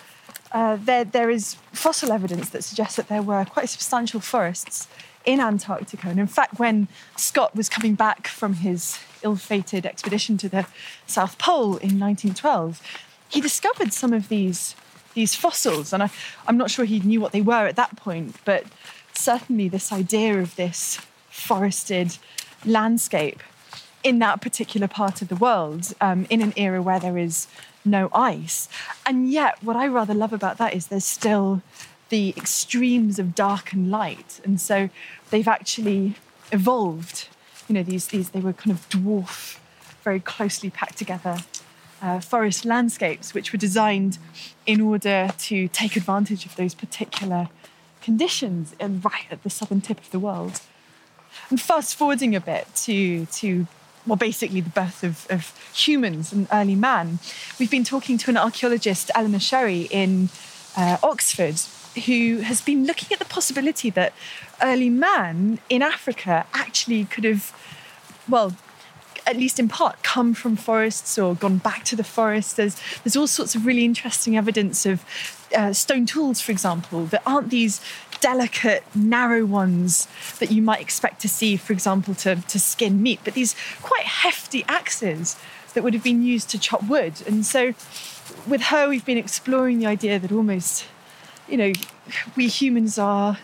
Uh, 0.52 0.78
there, 0.82 1.04
there 1.04 1.30
is 1.30 1.56
fossil 1.72 2.12
evidence 2.12 2.50
that 2.50 2.64
suggests 2.64 2.96
that 2.96 3.08
there 3.08 3.22
were 3.22 3.46
quite 3.46 3.70
substantial 3.70 4.20
forests 4.20 4.88
in 5.26 5.40
Antarctica. 5.40 6.10
And 6.10 6.20
in 6.20 6.28
fact, 6.28 6.60
when 6.60 6.88
Scott 7.16 7.56
was 7.56 7.70
coming 7.70 7.94
back 7.94 8.28
from 8.28 8.56
his 8.56 9.00
ill 9.22 9.36
fated 9.36 9.86
expedition 9.86 10.38
to 10.38 10.50
the 10.50 10.66
South 11.06 11.38
Pole 11.38 11.78
in 11.78 12.00
1912, 12.00 12.82
he 13.30 13.42
discovered 13.42 13.94
some 13.94 14.12
of 14.12 14.30
these, 14.30 14.76
these 15.14 15.36
fossils. 15.36 15.94
And 15.94 16.02
I, 16.02 16.10
I'm 16.48 16.58
not 16.58 16.72
sure 16.72 16.86
he 16.86 17.00
knew 17.00 17.22
what 17.22 17.32
they 17.32 17.42
were 17.42 17.68
at 17.68 17.76
that 17.76 17.96
point, 17.96 18.36
but 18.44 18.64
certainly 19.14 19.70
this 19.70 19.92
idea 19.92 20.40
of 20.40 20.56
this 20.56 21.00
forested 21.30 22.18
landscape 22.66 23.42
in 24.04 24.20
that 24.20 24.42
particular 24.42 24.88
part 24.88 25.22
of 25.22 25.28
the 25.28 25.36
world 25.36 25.94
um, 26.00 26.26
in 26.30 26.42
an 26.42 26.54
era 26.56 26.82
where 26.82 27.00
there 27.00 27.18
is 27.18 27.48
no 27.84 28.10
ice. 28.14 28.70
And 29.06 29.30
yet, 29.30 29.62
what 29.64 29.76
I 29.76 29.88
rather 29.88 30.14
love 30.14 30.34
about 30.34 30.58
that 30.58 30.74
is 30.74 30.88
there's 30.88 31.06
still 31.06 31.62
the 32.10 32.34
extremes 32.38 33.20
of 33.20 33.36
dark 33.36 33.74
and 33.74 33.92
light. 33.92 34.40
And 34.44 34.60
so 34.60 34.90
they've 35.30 35.48
actually 35.48 36.16
evolved. 36.52 37.28
You 37.68 37.76
know, 37.76 37.84
these, 37.84 38.08
these 38.08 38.30
they 38.30 38.40
were 38.40 38.54
kind 38.54 38.72
of 38.72 38.88
dwarf, 38.90 39.60
very 40.04 40.20
closely 40.20 40.70
packed 40.70 40.98
together 40.98 41.38
uh, 42.02 42.20
forest 42.20 42.66
landscapes, 42.66 43.34
which 43.34 43.52
were 43.52 43.58
designed 43.58 44.18
in 44.66 44.82
order 44.82 45.30
to 45.38 45.68
take 45.68 45.96
advantage 45.96 46.46
of 46.46 46.56
those 46.56 46.74
particular 46.74 47.50
conditions 48.02 48.76
right 48.80 49.26
at 49.32 49.44
the 49.44 49.50
southern 49.50 49.82
tip 49.82 50.00
of 50.00 50.12
the 50.12 50.20
world. 50.20 50.62
And 51.50 51.62
fast 51.62 51.96
forwarding 51.96 52.36
a 52.36 52.42
bit 52.42 52.68
to, 52.76 53.26
to 53.26 53.68
well, 54.06 54.16
basically 54.16 54.62
the 54.62 54.70
birth 54.70 55.04
of, 55.04 55.28
of 55.30 55.54
humans 55.74 56.34
and 56.34 56.48
early 56.52 56.76
man. 56.76 57.20
We've 57.60 57.72
been 57.72 57.84
talking 57.84 58.18
to 58.20 58.30
an 58.30 58.38
archaeologist, 58.38 59.12
Eleanor 59.14 59.40
Scerri, 59.40 59.88
in 59.92 60.30
uh, 60.76 60.98
Oxford, 61.04 61.60
who 62.06 62.38
has 62.38 62.62
been 62.62 62.86
looking 62.86 63.10
at 63.12 63.20
the 63.20 63.26
possibility 63.26 63.90
that 63.92 64.14
early 64.62 64.90
man 64.90 65.60
in 65.70 65.82
Africa 65.82 66.46
actually 66.54 67.06
could 67.06 67.24
have, 67.24 67.54
well, 68.28 68.56
at 69.30 69.38
least 69.38 69.60
in 69.60 69.68
part, 69.68 70.02
come 70.02 70.34
from 70.34 70.56
forests 70.56 71.20
or 71.20 71.36
gone 71.36 71.58
back 71.58 71.86
to 71.86 71.96
the 71.96 72.04
forest. 72.04 72.58
There's, 72.58 72.76
there's 73.04 73.16
all 73.16 73.28
sorts 73.28 73.54
of 73.56 73.66
really 73.66 73.86
interesting 73.86 74.36
evidence 74.36 74.86
of 74.88 75.06
uh, 75.56 75.72
stone 75.72 76.06
tools, 76.08 76.42
for 76.42 76.52
example, 76.52 77.06
that 77.06 77.22
aren't 77.26 77.52
these 77.52 77.80
delicate, 78.22 78.84
narrow 78.96 79.46
ones 79.46 80.08
that 80.40 80.52
you 80.52 80.62
might 80.62 80.82
expect 80.82 81.22
to 81.22 81.30
see, 81.30 81.58
for 81.58 81.74
example, 81.74 82.16
to, 82.16 82.38
to 82.48 82.60
skin 82.60 83.04
meat, 83.04 83.20
but 83.24 83.36
these 83.36 83.56
quite 83.82 84.04
hefty 84.04 84.66
axes 84.68 85.38
that 85.74 85.84
would 85.84 85.94
have 85.94 86.04
been 86.04 86.24
used 86.24 86.50
to 86.50 86.60
chop 86.60 86.84
wood. 86.84 87.14
And 87.28 87.46
so 87.46 87.74
with 88.48 88.64
her, 88.64 88.90
we've 88.90 89.06
been 89.06 89.18
exploring 89.18 89.78
the 89.80 89.86
idea 89.86 90.18
that 90.18 90.32
almost, 90.32 90.86
you 91.48 91.58
know, 91.58 91.72
we 92.36 92.48
humans 92.48 92.98
are. 92.98 93.38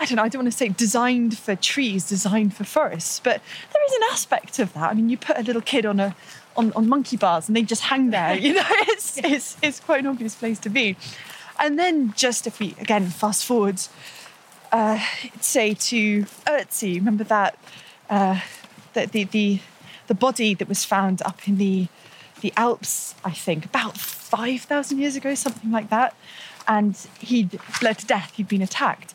I 0.00 0.06
don't 0.06 0.16
know, 0.16 0.22
I 0.22 0.28
don't 0.28 0.42
want 0.42 0.52
to 0.52 0.56
say 0.56 0.70
designed 0.70 1.36
for 1.36 1.54
trees, 1.54 2.08
designed 2.08 2.54
for 2.54 2.64
forests, 2.64 3.20
but 3.22 3.42
there 3.72 3.84
is 3.86 3.92
an 3.96 4.02
aspect 4.10 4.58
of 4.58 4.72
that. 4.72 4.90
I 4.90 4.94
mean, 4.94 5.10
you 5.10 5.18
put 5.18 5.38
a 5.38 5.42
little 5.42 5.60
kid 5.60 5.84
on 5.84 6.00
a 6.00 6.16
on, 6.56 6.72
on 6.72 6.88
monkey 6.88 7.16
bars 7.16 7.48
and 7.48 7.56
they 7.56 7.62
just 7.62 7.82
hang 7.82 8.10
there, 8.10 8.34
you 8.34 8.54
know, 8.54 8.64
it's, 8.70 9.18
it's, 9.24 9.56
it's 9.62 9.78
quite 9.78 10.00
an 10.00 10.06
obvious 10.06 10.34
place 10.34 10.58
to 10.60 10.70
be. 10.70 10.96
And 11.58 11.78
then 11.78 12.12
just 12.16 12.46
if 12.46 12.58
we 12.58 12.74
again 12.80 13.06
fast 13.06 13.44
forward, 13.44 13.80
uh, 14.72 14.98
say 15.40 15.74
to 15.74 16.22
Ötzi, 16.46 16.94
remember 16.96 17.24
that 17.24 17.58
uh, 18.08 18.40
the, 18.94 19.06
the 19.06 19.24
the 19.24 19.60
the 20.06 20.14
body 20.14 20.54
that 20.54 20.68
was 20.68 20.84
found 20.84 21.20
up 21.22 21.46
in 21.46 21.58
the 21.58 21.88
the 22.40 22.52
Alps, 22.56 23.14
I 23.24 23.32
think, 23.32 23.66
about 23.66 23.98
five 23.98 24.62
thousand 24.62 24.98
years 24.98 25.16
ago, 25.16 25.34
something 25.34 25.70
like 25.70 25.90
that, 25.90 26.16
and 26.66 26.96
he'd 27.20 27.60
bled 27.80 27.98
to 27.98 28.06
death. 28.06 28.32
He'd 28.36 28.48
been 28.48 28.62
attacked. 28.62 29.14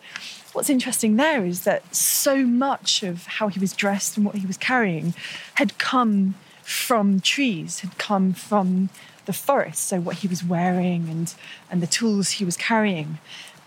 What's 0.56 0.70
interesting 0.70 1.18
there 1.18 1.46
is 1.46 1.66
that 1.66 1.94
so 1.94 2.46
much 2.46 3.04
of 3.04 3.26
how 3.26 3.50
he 3.50 3.60
was 3.60 3.74
dressed 3.74 4.16
and 4.16 4.26
what 4.26 4.36
he 4.36 4.48
was 4.48 4.56
carrying 4.56 5.14
had 5.56 5.78
come 5.78 6.36
from 6.64 7.20
trees, 7.20 7.82
had 7.82 7.98
come 7.98 8.32
from 8.32 8.88
the 9.26 9.34
forest, 9.34 9.84
so 9.88 10.00
what 10.00 10.16
he 10.18 10.30
was 10.30 10.46
wearing 10.46 11.10
and, 11.10 11.36
and 11.70 11.82
the 11.82 11.88
tools 11.88 12.30
he 12.30 12.46
was 12.46 12.56
carrying. 12.56 13.20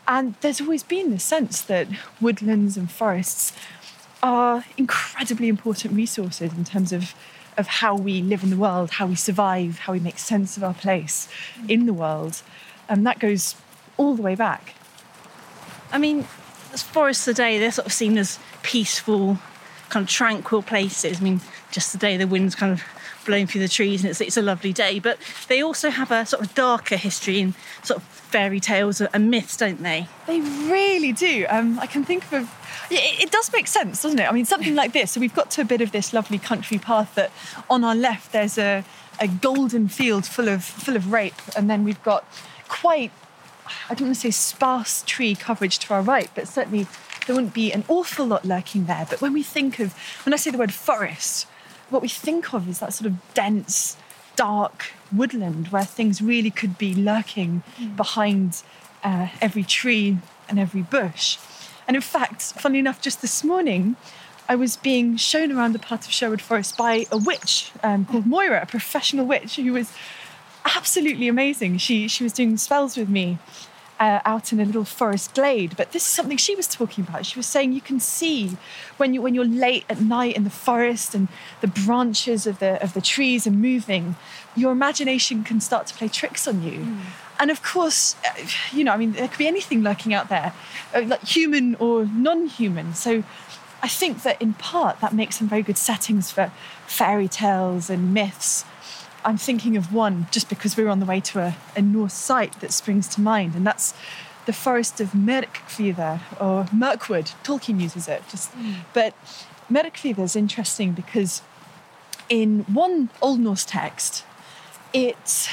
And 0.09 0.35
there's 0.41 0.63
always 0.63 0.83
been 0.83 1.11
this 1.11 1.25
sense 1.25 1.61
that 1.61 1.89
woodlands 2.23 2.79
and 2.79 2.91
forests 2.91 3.53
are 4.23 4.65
incredibly 4.79 5.49
important 5.49 5.93
resources 5.93 6.55
in 6.55 6.65
terms 6.65 6.91
of, 6.95 7.15
of 7.59 7.67
how 7.67 7.97
we 7.97 8.23
live 8.23 8.43
in 8.43 8.49
the 8.49 8.57
world, 8.57 8.93
how 8.93 9.09
we 9.09 9.15
survive, 9.15 9.81
how 9.81 9.93
we 9.93 10.01
make 10.01 10.19
sense 10.19 10.57
of 10.57 10.65
our 10.65 10.73
place 10.73 11.29
in 11.69 11.85
the 11.85 11.93
world. 11.93 12.41
And 12.89 13.07
that 13.07 13.19
goes 13.19 13.57
all 13.99 14.15
the 14.15 14.23
way 14.23 14.35
back. 14.35 14.73
I 15.93 15.99
mean, 15.99 16.27
forests 16.77 17.25
today, 17.25 17.59
they're 17.59 17.73
sort 17.73 17.87
of 17.87 17.93
seen 17.93 18.19
as 18.19 18.39
peaceful, 18.63 19.39
kind 19.89 20.05
of 20.05 20.11
tranquil 20.11 20.63
places. 20.63 21.21
I 21.21 21.25
mean, 21.25 21.41
just 21.71 21.93
today 21.93 22.17
the 22.17 22.27
wind's 22.27 22.55
kind 22.55 22.73
of 22.73 22.83
blowing 23.27 23.47
through 23.47 23.61
the 23.61 23.69
trees 23.69 24.03
and 24.03 24.11
it's, 24.11 24.21
it's 24.21 24.37
a 24.37 24.43
lovely 24.43 24.73
day. 24.73 24.99
But 24.99 25.19
they 25.49 25.63
also 25.63 25.91
have 25.91 26.11
a 26.11 26.25
sort 26.27 26.43
of 26.43 26.55
darker 26.55 26.97
history 26.97 27.41
in 27.41 27.55
sort 27.83 27.99
of 27.99 28.03
fairy 28.03 28.61
tales 28.61 29.01
and 29.01 29.31
myths, 29.31 29.57
don't 29.57 29.83
they? 29.83 30.09
They 30.27 30.41
really 30.41 31.13
do. 31.13 31.47
Um, 31.49 31.79
I 31.79 31.87
can 31.87 32.05
think 32.05 32.31
of. 32.33 32.55
It, 32.91 33.25
it 33.25 33.31
does 33.31 33.53
make 33.53 33.67
sense, 33.67 34.03
doesn't 34.03 34.19
it? 34.19 34.29
I 34.29 34.33
mean, 34.33 34.47
something 34.47 34.75
like 34.75 34.93
this. 34.93 35.13
So 35.13 35.21
we've 35.21 35.35
got 35.35 35.51
to 35.53 35.63
a 35.63 35.65
bit 35.65 35.81
of 35.81 35.93
this 35.93 36.13
lovely 36.13 36.39
country 36.39 36.79
path 36.79 37.15
that 37.15 37.31
on 37.69 37.85
our 37.85 37.95
left 37.95 38.33
there's 38.33 38.59
a, 38.59 38.85
a 39.21 39.29
golden 39.29 39.89
field 39.89 40.27
full 40.27 40.49
of 40.49 40.65
full 40.65 40.97
of 40.97 41.13
rape, 41.13 41.41
and 41.57 41.69
then 41.69 41.85
we've 41.85 42.03
got 42.03 42.25
quite 42.69 43.13
I 43.89 43.95
don't 43.95 44.09
want 44.09 44.17
to 44.17 44.21
say 44.21 44.31
sparse 44.31 45.03
tree 45.07 45.35
coverage 45.35 45.79
to 45.81 45.95
our 45.95 46.03
right, 46.03 46.31
but 46.35 46.49
certainly 46.49 46.87
there 47.27 47.35
wouldn't 47.35 47.55
be 47.55 47.73
an 47.73 47.85
awful 47.89 48.27
lot 48.27 48.45
lurking 48.45 48.87
there. 48.87 49.07
But 49.09 49.21
when 49.21 49.33
we 49.33 49.43
think 49.43 49.79
of, 49.79 49.95
when 50.25 50.33
I 50.33 50.37
say 50.37 50.51
the 50.51 50.59
word 50.59 50.73
forest, 50.73 51.47
what 51.91 52.03
we 52.03 52.09
think 52.09 52.53
of 52.55 52.69
is 52.69 52.81
that 52.81 52.93
sort 52.93 53.07
of 53.07 53.35
dense, 53.35 53.97
dark 54.37 54.93
woodland 55.13 55.69
where 55.69 55.85
things 55.85 56.21
really 56.21 56.51
could 56.51 56.79
be 56.79 56.95
lurking 56.95 57.63
mm. 57.79 57.97
behind 57.97 58.63
uh, 59.03 59.29
every 59.41 59.65
tree 59.65 60.19
and 60.49 60.59
every 60.59 60.83
bush. 60.83 61.39
And 61.87 61.97
in 61.97 62.03
fact, 62.03 62.43
funnily 62.43 62.79
enough, 62.79 63.01
just 63.01 63.23
this 63.23 63.43
morning, 63.43 63.97
I 64.49 64.55
was 64.55 64.77
being 64.77 65.17
shown 65.17 65.53
around 65.53 65.75
a 65.75 65.79
part 65.79 66.07
of 66.07 66.13
Sherwood 66.13 66.41
Forest 66.41 66.77
by 66.77 67.07
a 67.13 67.19
witch 67.19 67.71
um, 67.83 68.07
called 68.07 68.27
Moira, 68.27 68.63
a 68.63 68.67
professional 68.67 69.27
witch 69.27 69.57
who 69.57 69.73
was 69.73 69.93
absolutely 70.77 71.29
amazing. 71.29 71.79
She 71.79 72.09
she 72.09 72.25
was 72.25 72.33
doing 72.33 72.57
spells 72.57 72.97
with 72.97 73.09
me, 73.09 73.39
uh, 74.01 74.21
out 74.25 74.53
in 74.53 74.61
a 74.61 74.65
little 74.65 74.85
forest 74.85 75.35
glade. 75.35 75.77
But 75.77 75.93
this 75.93 76.03
is 76.03 76.09
something 76.09 76.37
she 76.37 76.55
was 76.55 76.67
talking 76.67 77.05
about. 77.07 77.27
She 77.27 77.39
was 77.39 77.47
saying 77.47 77.73
you 77.73 77.81
can 77.81 78.01
see 78.01 78.57
when 78.97 79.15
you 79.15 79.23
when 79.23 79.35
you're 79.35 79.45
late 79.45 79.85
at 79.89 80.01
night 80.01 80.37
in 80.37 80.45
the 80.45 80.51
forest 80.51 81.15
and 81.15 81.29
the 81.61 81.67
branches 81.67 82.47
of 82.47 82.59
the 82.59 82.83
of 82.83 82.95
the 82.95 83.01
trees 83.01 83.47
are 83.47 83.53
moving, 83.53 84.17
your 84.57 84.73
imagination 84.73 85.45
can 85.45 85.61
start 85.61 85.87
to 85.89 85.95
play 85.95 86.09
tricks 86.09 86.47
on 86.47 86.63
you. 86.63 86.81
Mm. 86.81 87.01
And 87.41 87.51
of 87.51 87.63
course, 87.63 88.17
uh, 88.25 88.47
you 88.73 88.83
know, 88.85 88.93
I 88.93 88.97
mean, 88.97 89.13
there 89.13 89.29
could 89.29 89.39
be 89.39 89.47
anything 89.47 89.83
lurking 89.83 90.13
out 90.13 90.29
there, 90.29 90.53
uh, 90.95 91.03
like 91.03 91.25
human 91.25 91.75
or 91.77 92.05
non-human. 92.05 92.95
So. 92.95 93.25
I 93.81 93.87
think 93.87 94.25
that 94.25 94.43
in 94.43 94.55
part 94.55 94.99
that 95.03 95.15
makes 95.15 95.39
some 95.39 95.49
very 95.49 95.63
good 95.63 95.79
settings 95.79 96.33
for 96.33 96.51
fairy 96.89 97.29
tales 97.29 97.89
and 97.89 98.13
myths 98.13 98.65
I'm 99.25 99.37
thinking 99.37 99.77
of 99.77 99.93
one 99.93 100.27
just 100.31 100.49
because 100.49 100.77
we're 100.77 100.89
on 100.89 101.01
the 101.01 101.07
way 101.07 101.21
to 101.21 101.41
a, 101.41 101.57
a 101.77 101.83
Norse 101.83 102.15
site 102.15 102.61
that 102.61 102.73
springs 102.73 103.09
to 103.09 103.21
mind, 103.21 103.55
and 103.55 103.67
that's 103.67 103.95
the 104.47 104.53
forest 104.53 105.01
of 105.01 105.09
Myrkvidar 105.13 106.21
or 106.41 106.67
Mirkwood. 106.73 107.33
Tolkien 107.43 107.81
uses 107.81 108.09
it, 108.09 108.23
just 108.31 108.53
mm. 108.53 108.77
but 108.95 109.15
Myrkvidar 109.71 110.21
is 110.21 110.37
interesting 110.37 110.93
because 110.93 111.43
in 112.29 112.61
one 112.65 113.11
Old 113.21 113.41
Norse 113.41 113.65
text, 113.65 114.25
it 114.93 115.51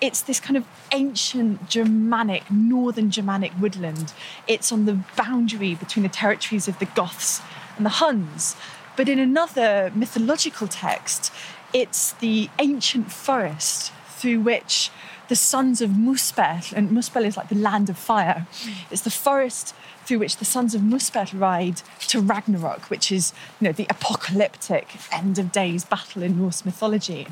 it's 0.00 0.20
this 0.22 0.40
kind 0.40 0.56
of 0.56 0.64
ancient 0.92 1.68
Germanic, 1.68 2.50
northern 2.50 3.10
Germanic 3.10 3.52
woodland. 3.58 4.12
It's 4.46 4.70
on 4.70 4.84
the 4.84 5.00
boundary 5.16 5.74
between 5.74 6.02
the 6.02 6.08
territories 6.08 6.68
of 6.68 6.78
the 6.78 6.86
Goths 6.86 7.40
and 7.76 7.86
the 7.86 7.90
Huns. 7.90 8.56
But 8.96 9.08
in 9.08 9.18
another 9.18 9.90
mythological 9.94 10.68
text, 10.68 11.32
it's 11.74 12.12
the 12.12 12.48
ancient 12.58 13.12
forest 13.12 13.92
through 14.16 14.40
which 14.40 14.90
the 15.28 15.36
sons 15.36 15.80
of 15.82 15.90
Muspel, 15.90 16.72
and 16.72 16.90
Muspel 16.90 17.24
is 17.24 17.36
like 17.36 17.48
the 17.48 17.56
land 17.56 17.90
of 17.90 17.98
fire, 17.98 18.46
it's 18.90 19.02
the 19.02 19.10
forest 19.10 19.74
through 20.04 20.20
which 20.20 20.36
the 20.36 20.44
sons 20.44 20.74
of 20.74 20.82
Muspel 20.82 21.28
ride 21.38 21.82
to 22.08 22.20
Ragnarok, 22.20 22.90
which 22.90 23.10
is 23.10 23.32
you 23.60 23.66
know 23.66 23.72
the 23.72 23.86
apocalyptic 23.90 24.96
end 25.10 25.38
of 25.38 25.50
days 25.50 25.84
battle 25.84 26.22
in 26.22 26.38
Norse 26.38 26.64
mythology. 26.64 27.26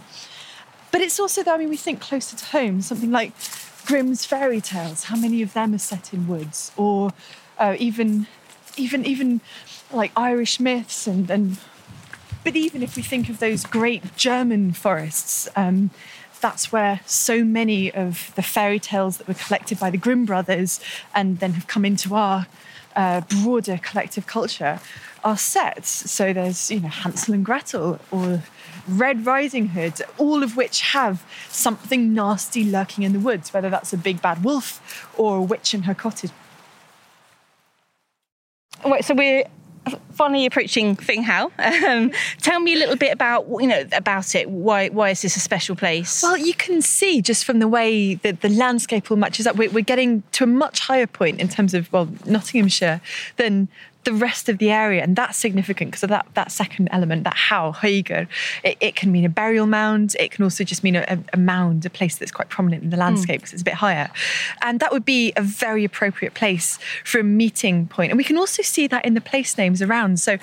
But 0.91 1.01
it's 1.01 1.19
also, 1.19 1.43
though, 1.43 1.55
I 1.55 1.59
mean, 1.59 1.71
we 1.71 1.79
think 1.79 2.01
closer 2.01 2.37
to 2.37 2.45
home, 2.47 2.83
something 2.83 3.11
like 3.11 3.33
Grimm's 3.87 4.27
fairy 4.27 4.61
tales. 4.61 5.05
How 5.05 5.17
many 5.17 5.41
of 5.41 5.55
them 5.55 5.75
are 5.75 5.79
set 5.79 6.13
in 6.13 6.29
woods, 6.29 6.73
or 6.77 7.13
uh, 7.59 7.77
even, 7.79 8.27
even, 8.77 9.07
even 9.07 9.41
like 9.91 10.13
Irish 10.17 10.59
myths 10.61 11.07
and 11.07 11.31
and. 11.31 11.59
But 12.45 12.57
even 12.57 12.83
if 12.83 12.97
we 12.97 13.03
think 13.03 13.29
of 13.29 13.39
those 13.39 13.65
great 13.65 14.17
German 14.17 14.73
forests, 14.73 15.49
um, 15.55 15.91
that's 16.41 16.73
where 16.73 17.01
so 17.07 17.45
many 17.45 17.93
of 17.93 18.33
the 18.35 18.43
fairy 18.43 18.81
tales 18.81 19.19
that 19.19 19.29
were 19.29 19.35
collected 19.35 19.79
by 19.79 19.91
the 19.91 19.97
Grimm 19.97 20.25
brothers 20.25 20.81
and 21.15 21.39
then 21.39 21.53
have 21.53 21.69
come 21.69 21.85
into 21.85 22.15
our 22.15 22.47
uh, 22.97 23.21
broader 23.23 23.79
collective 23.81 24.27
culture 24.27 24.81
are 25.25 25.39
set. 25.39 25.87
So 25.87 26.33
there's, 26.33 26.71
you 26.71 26.81
know, 26.81 26.89
Hansel 26.89 27.33
and 27.35 27.45
Gretel 27.45 28.01
or 28.11 28.43
Red 28.89 29.25
Riding 29.25 29.69
Hood, 29.69 30.03
all 30.19 30.43
of 30.43 30.57
which 30.57 30.81
have 30.81 31.25
something 31.49 32.13
nasty 32.13 32.65
lurking 32.65 33.05
in 33.05 33.13
the 33.13 33.21
woods, 33.21 33.55
whether 33.55 33.71
that's 33.71 33.93
a 33.93 33.97
big 33.97 34.21
bad 34.21 34.43
wolf 34.43 35.09
or 35.17 35.37
a 35.37 35.43
witch 35.43 35.75
in 35.75 35.83
her 35.83 35.95
cottage. 35.95 36.33
Right, 38.85 39.05
so 39.05 39.15
we're 39.15 39.45
finally 40.13 40.47
approaching 40.47 40.97
Thynghowe. 40.97 41.51
Um, 41.83 42.13
tell 42.41 42.61
me 42.61 42.75
a 42.75 42.79
little 42.79 42.97
bit 42.97 43.13
about 43.13 43.47
you 43.49 43.67
know 43.67 43.85
about 43.93 44.35
it. 44.35 44.49
Why 44.49 44.89
why 44.89 45.11
is 45.11 45.23
this 45.23 45.37
a 45.37 45.41
special 45.41 45.75
place? 45.75 46.23
Well, 46.23 46.37
you 46.37 46.55
can 46.55 46.83
see 46.83 47.21
just 47.21 47.45
from 47.45 47.59
the 47.59 47.69
way 47.69 48.15
that 48.17 48.41
the 48.41 48.49
landscape 48.49 49.11
all 49.11 49.17
matches 49.17 49.47
up, 49.47 49.57
we're, 49.57 49.71
we're 49.71 49.81
getting 49.85 50.23
to 50.33 50.45
a 50.45 50.47
much 50.47 50.81
higher 50.81 51.07
point 51.07 51.41
in 51.41 51.49
terms 51.49 51.75
of 51.75 51.93
well 51.93 52.09
Nottinghamshire 52.27 53.01
than 53.37 53.69
the 54.05 54.13
rest 54.13 54.49
of 54.49 54.59
the 54.59 54.71
area, 54.71 55.03
and 55.03 55.15
that's 55.17 55.39
significant 55.39 55.91
because 55.91 56.03
of 56.03 56.09
that 56.09 56.27
that 56.35 56.51
second 56.51 56.89
element, 56.91 57.25
that 57.25 57.37
how 57.37 57.73
Hauger. 57.73 58.27
It, 58.65 58.77
it, 58.81 58.97
can 58.97 59.13
mean 59.13 59.25
a 59.25 59.29
burial 59.29 59.67
mound. 59.67 60.17
It 60.19 60.31
can 60.31 60.45
also 60.45 60.65
just 60.65 60.83
mean 60.83 60.97
a, 60.97 61.19
a 61.33 61.37
mound, 61.37 61.87
a 61.87 61.91
place 61.91 62.17
that's 62.17 62.33
quite 62.33 62.49
prominent 62.49 62.83
in 62.83 62.91
the 62.91 62.97
landscape 62.97 63.41
because 63.41 63.51
mm. 63.51 63.55
it's 63.55 63.63
a 63.63 63.65
bit 63.65 63.75
higher, 63.75 64.11
and 64.63 64.81
that 64.81 64.93
would 64.93 65.05
be 65.05 65.33
a 65.37 65.43
very 65.43 65.85
appropriate 65.85 66.35
place 66.35 66.79
for 67.05 67.21
a 67.21 67.25
meeting 67.25 67.87
point. 67.87 68.11
And 68.11 68.19
we 68.19 68.25
can 68.25 68.39
also 68.39 68.63
see 68.63 68.87
that 68.89 69.05
in 69.05 69.15
the 69.15 69.21
place 69.21 69.57
names 69.57 69.81
around. 69.81 70.21
So 70.21 70.39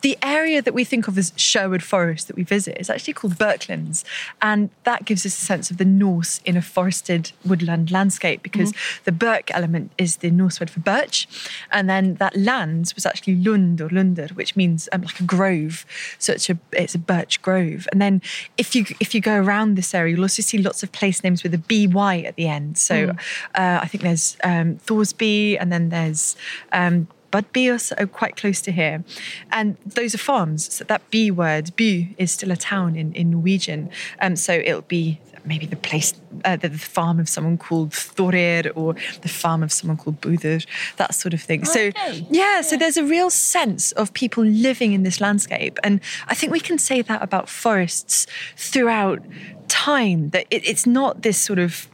the 0.00 0.16
area 0.22 0.62
that 0.62 0.74
we 0.74 0.84
think 0.84 1.08
of 1.08 1.18
as 1.18 1.32
Sherwood 1.36 1.82
Forest 1.82 2.28
that 2.28 2.36
we 2.36 2.44
visit 2.44 2.78
is 2.78 2.88
actually 2.90 3.14
called 3.14 3.38
Birklands. 3.38 4.04
And 4.40 4.70
that 4.84 5.04
gives 5.04 5.26
us 5.26 5.40
a 5.40 5.44
sense 5.44 5.70
of 5.70 5.78
the 5.78 5.84
Norse 5.84 6.40
in 6.44 6.56
a 6.56 6.62
forested 6.62 7.32
woodland 7.44 7.90
landscape 7.90 8.42
because 8.42 8.72
mm-hmm. 8.72 9.02
the 9.04 9.12
Birk 9.12 9.50
element 9.52 9.92
is 9.98 10.16
the 10.16 10.30
Norse 10.30 10.60
word 10.60 10.70
for 10.70 10.80
birch. 10.80 11.26
And 11.70 11.88
then 11.88 12.14
that 12.14 12.36
land 12.36 12.92
was 12.94 13.06
actually 13.06 13.36
Lund 13.36 13.80
or 13.80 13.88
Lunder, 13.88 14.28
which 14.34 14.56
means 14.56 14.88
um, 14.92 15.02
like 15.02 15.20
a 15.20 15.24
grove. 15.24 15.84
So 16.18 16.32
it's 16.32 16.48
a, 16.48 16.58
it's 16.72 16.94
a 16.94 16.98
birch 16.98 17.42
grove. 17.42 17.88
And 17.92 18.00
then 18.00 18.22
if 18.56 18.74
you 18.74 18.84
if 19.00 19.14
you 19.14 19.20
go 19.20 19.34
around 19.34 19.74
this 19.74 19.94
area, 19.94 20.14
you'll 20.14 20.24
also 20.24 20.42
see 20.42 20.58
lots 20.58 20.82
of 20.82 20.92
place 20.92 21.22
names 21.22 21.42
with 21.42 21.54
a 21.54 21.58
BY 21.58 22.22
at 22.22 22.36
the 22.36 22.48
end. 22.48 22.78
So 22.78 23.08
mm. 23.08 23.18
uh, 23.54 23.80
I 23.82 23.86
think 23.86 24.02
there's 24.02 24.36
um, 24.44 24.76
Thoresby 24.86 25.58
and 25.58 25.72
then 25.72 25.88
there's 25.88 26.36
um, 26.72 27.08
Budby 27.30 27.68
are 27.98 28.06
quite 28.06 28.36
close 28.36 28.60
to 28.62 28.72
here. 28.72 29.04
And 29.50 29.76
those 29.84 30.14
are 30.14 30.18
farms. 30.18 30.72
So 30.72 30.84
that 30.84 31.08
B 31.10 31.30
word, 31.30 31.74
Bu, 31.76 32.06
is 32.16 32.32
still 32.32 32.50
a 32.50 32.56
town 32.56 32.96
in, 32.96 33.12
in 33.12 33.30
Norwegian. 33.30 33.90
Um, 34.20 34.36
so 34.36 34.52
it'll 34.54 34.82
be 34.82 35.20
maybe 35.44 35.66
the 35.66 35.76
place, 35.76 36.12
uh, 36.44 36.56
the, 36.56 36.68
the, 36.68 36.78
farm 36.78 37.18
of 37.18 37.28
someone 37.28 37.56
called 37.56 37.90
Thorir 37.90 38.70
or 38.74 38.94
the 39.22 39.28
farm 39.28 39.62
of 39.62 39.72
someone 39.72 39.96
called 39.96 40.20
Budur, 40.20 40.64
that 40.96 41.14
sort 41.14 41.32
of 41.32 41.40
thing. 41.40 41.62
Okay. 41.62 41.92
So, 41.92 42.00
yeah, 42.10 42.20
yeah, 42.30 42.60
so 42.60 42.76
there's 42.76 42.96
a 42.96 43.04
real 43.04 43.30
sense 43.30 43.92
of 43.92 44.12
people 44.12 44.44
living 44.44 44.92
in 44.92 45.02
this 45.02 45.20
landscape. 45.20 45.78
And 45.82 46.00
I 46.26 46.34
think 46.34 46.52
we 46.52 46.60
can 46.60 46.78
say 46.78 47.02
that 47.02 47.22
about 47.22 47.48
forests 47.48 48.26
throughout 48.56 49.22
time, 49.68 50.30
that 50.30 50.46
it, 50.50 50.66
it's 50.68 50.86
not 50.86 51.22
this 51.22 51.38
sort 51.38 51.58
of 51.58 51.88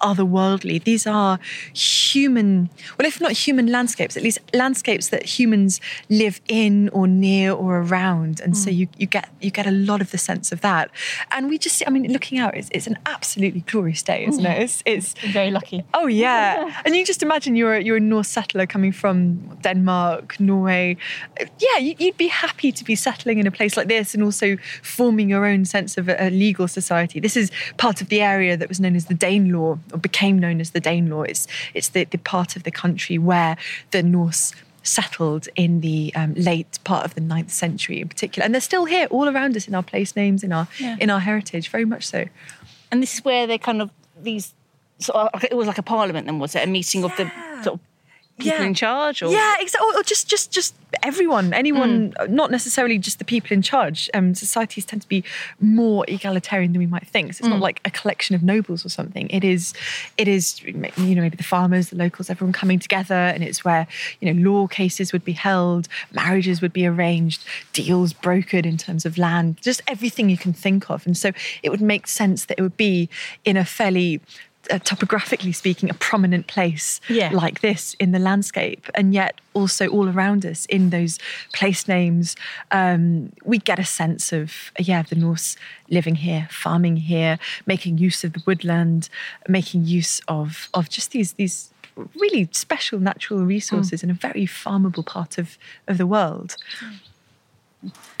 otherworldly. 0.00 0.82
These 0.82 1.06
are 1.06 1.38
human, 1.74 2.70
well, 2.98 3.06
if 3.06 3.20
not 3.20 3.32
human 3.32 3.66
landscapes, 3.66 4.16
at 4.16 4.22
least 4.22 4.38
landscapes 4.52 5.08
that 5.08 5.24
humans 5.24 5.80
live 6.08 6.40
in 6.48 6.88
or 6.90 7.06
near 7.06 7.52
or 7.52 7.80
around. 7.80 8.40
And 8.40 8.54
mm. 8.54 8.56
so 8.56 8.70
you, 8.70 8.88
you 8.96 9.06
get 9.06 9.28
you 9.40 9.50
get 9.50 9.66
a 9.66 9.70
lot 9.70 10.00
of 10.00 10.10
the 10.10 10.18
sense 10.18 10.52
of 10.52 10.60
that. 10.60 10.90
And 11.30 11.48
we 11.48 11.58
just, 11.58 11.82
I 11.86 11.90
mean, 11.90 12.10
looking 12.12 12.38
out, 12.38 12.56
it's, 12.56 12.68
it's 12.72 12.86
an 12.86 12.98
absolutely 13.06 13.60
glorious 13.60 14.02
day, 14.02 14.26
isn't 14.26 14.44
it? 14.44 14.62
It's, 14.62 14.82
it's 14.86 15.14
very 15.32 15.50
lucky. 15.50 15.84
Oh 15.94 16.06
yeah, 16.06 16.80
and 16.84 16.94
you 16.94 17.04
just 17.04 17.22
imagine 17.22 17.56
you're 17.56 17.78
you're 17.78 17.96
a 17.96 18.00
Norse 18.00 18.28
settler 18.28 18.66
coming 18.66 18.92
from 18.92 19.56
Denmark, 19.62 20.38
Norway. 20.40 20.96
Yeah, 21.58 21.78
you'd 21.78 22.16
be 22.16 22.28
happy 22.28 22.72
to 22.72 22.84
be 22.84 22.94
settling 22.94 23.38
in 23.38 23.46
a 23.46 23.50
place 23.50 23.76
like 23.76 23.88
this 23.88 24.14
and 24.14 24.22
also 24.22 24.56
forming 24.82 25.28
your 25.30 25.46
own 25.46 25.64
sense 25.64 25.96
of 25.98 26.08
a 26.08 26.30
legal 26.30 26.68
society. 26.68 27.20
This 27.20 27.36
is 27.36 27.50
part 27.76 28.00
of 28.00 28.08
the 28.08 28.20
area 28.20 28.56
that 28.56 28.68
was 28.68 28.80
known 28.80 28.96
as 28.96 29.06
the 29.06 29.14
Danelaw 29.14 29.78
or 29.89 29.89
became 29.98 30.38
known 30.38 30.60
as 30.60 30.70
the 30.70 30.80
Danelaw. 30.80 31.28
It's, 31.28 31.46
it's 31.74 31.88
the, 31.90 32.04
the 32.04 32.18
part 32.18 32.56
of 32.56 32.62
the 32.62 32.70
country 32.70 33.18
where 33.18 33.56
the 33.90 34.02
Norse 34.02 34.52
settled 34.82 35.48
in 35.56 35.80
the 35.80 36.12
um, 36.14 36.34
late 36.34 36.78
part 36.84 37.04
of 37.04 37.14
the 37.14 37.20
ninth 37.20 37.50
century 37.50 38.00
in 38.00 38.08
particular 38.08 38.44
and 38.44 38.54
they're 38.54 38.62
still 38.62 38.86
here 38.86 39.06
all 39.10 39.28
around 39.28 39.54
us 39.54 39.68
in 39.68 39.74
our 39.74 39.82
place 39.82 40.16
names 40.16 40.42
in 40.42 40.52
our 40.52 40.66
yeah. 40.78 40.96
in 40.98 41.10
our 41.10 41.20
heritage 41.20 41.68
very 41.68 41.84
much 41.84 42.06
so 42.06 42.24
and 42.90 43.02
this 43.02 43.16
is 43.16 43.24
where 43.24 43.46
they 43.46 43.58
kind 43.58 43.82
of 43.82 43.90
these 44.22 44.54
sort 44.98 45.32
of, 45.34 45.44
it 45.44 45.54
was 45.54 45.66
like 45.66 45.76
a 45.76 45.82
parliament 45.82 46.26
then 46.26 46.38
was 46.38 46.54
it 46.54 46.66
a 46.66 46.66
meeting 46.66 47.02
yeah. 47.02 47.06
of 47.06 47.16
the 47.18 47.30
sort 47.62 47.74
of 47.74 47.80
people 48.40 48.58
yeah. 48.58 48.64
in 48.64 48.74
charge 48.74 49.22
or 49.22 49.30
yeah 49.30 49.54
exactly 49.60 49.88
or 49.94 50.02
just 50.02 50.28
just 50.28 50.50
just 50.50 50.74
everyone 51.02 51.52
anyone 51.52 52.12
mm. 52.12 52.28
not 52.28 52.50
necessarily 52.50 52.98
just 52.98 53.18
the 53.18 53.24
people 53.24 53.52
in 53.52 53.62
charge 53.62 54.10
um, 54.14 54.34
societies 54.34 54.84
tend 54.84 55.02
to 55.02 55.08
be 55.08 55.22
more 55.60 56.04
egalitarian 56.08 56.72
than 56.72 56.80
we 56.80 56.86
might 56.86 57.06
think 57.06 57.32
so 57.32 57.38
it's 57.38 57.48
mm. 57.48 57.50
not 57.50 57.60
like 57.60 57.80
a 57.84 57.90
collection 57.90 58.34
of 58.34 58.42
nobles 58.42 58.84
or 58.84 58.88
something 58.88 59.28
it 59.30 59.44
is 59.44 59.72
it 60.18 60.26
is 60.26 60.62
you 60.64 60.74
know 61.14 61.22
maybe 61.22 61.36
the 61.36 61.42
farmers 61.42 61.90
the 61.90 61.96
locals 61.96 62.28
everyone 62.28 62.52
coming 62.52 62.78
together 62.78 63.14
and 63.14 63.44
it's 63.44 63.64
where 63.64 63.86
you 64.20 64.32
know 64.32 64.50
law 64.50 64.66
cases 64.66 65.12
would 65.12 65.24
be 65.24 65.32
held 65.32 65.88
marriages 66.12 66.60
would 66.60 66.72
be 66.72 66.86
arranged 66.86 67.44
deals 67.72 68.12
brokered 68.12 68.66
in 68.66 68.76
terms 68.76 69.06
of 69.06 69.16
land 69.16 69.56
just 69.60 69.80
everything 69.86 70.28
you 70.28 70.38
can 70.38 70.52
think 70.52 70.90
of 70.90 71.06
and 71.06 71.16
so 71.16 71.30
it 71.62 71.70
would 71.70 71.80
make 71.80 72.06
sense 72.06 72.46
that 72.46 72.58
it 72.58 72.62
would 72.62 72.76
be 72.76 73.08
in 73.44 73.56
a 73.56 73.64
fairly 73.64 74.20
uh, 74.70 74.78
topographically 74.78 75.52
speaking, 75.52 75.90
a 75.90 75.94
prominent 75.94 76.46
place 76.46 77.00
yeah. 77.08 77.30
like 77.32 77.60
this 77.60 77.94
in 77.94 78.12
the 78.12 78.18
landscape, 78.18 78.88
and 78.94 79.14
yet 79.14 79.40
also 79.54 79.88
all 79.88 80.08
around 80.08 80.44
us 80.44 80.66
in 80.66 80.90
those 80.90 81.18
place 81.52 81.88
names, 81.88 82.36
um, 82.70 83.32
we 83.44 83.58
get 83.58 83.78
a 83.78 83.84
sense 83.84 84.32
of 84.32 84.70
yeah, 84.78 85.02
the 85.02 85.16
Norse 85.16 85.56
living 85.88 86.16
here, 86.16 86.48
farming 86.50 86.96
here, 86.96 87.38
making 87.66 87.98
use 87.98 88.24
of 88.24 88.32
the 88.32 88.42
woodland, 88.46 89.08
making 89.48 89.84
use 89.84 90.20
of 90.28 90.68
of 90.74 90.88
just 90.88 91.12
these 91.12 91.32
these 91.34 91.72
really 92.16 92.48
special 92.52 92.98
natural 92.98 93.40
resources 93.44 94.00
mm. 94.00 94.04
in 94.04 94.10
a 94.10 94.14
very 94.14 94.46
farmable 94.46 95.04
part 95.04 95.38
of 95.38 95.58
of 95.86 95.98
the 95.98 96.06
world. 96.06 96.56
Mm. 96.80 96.94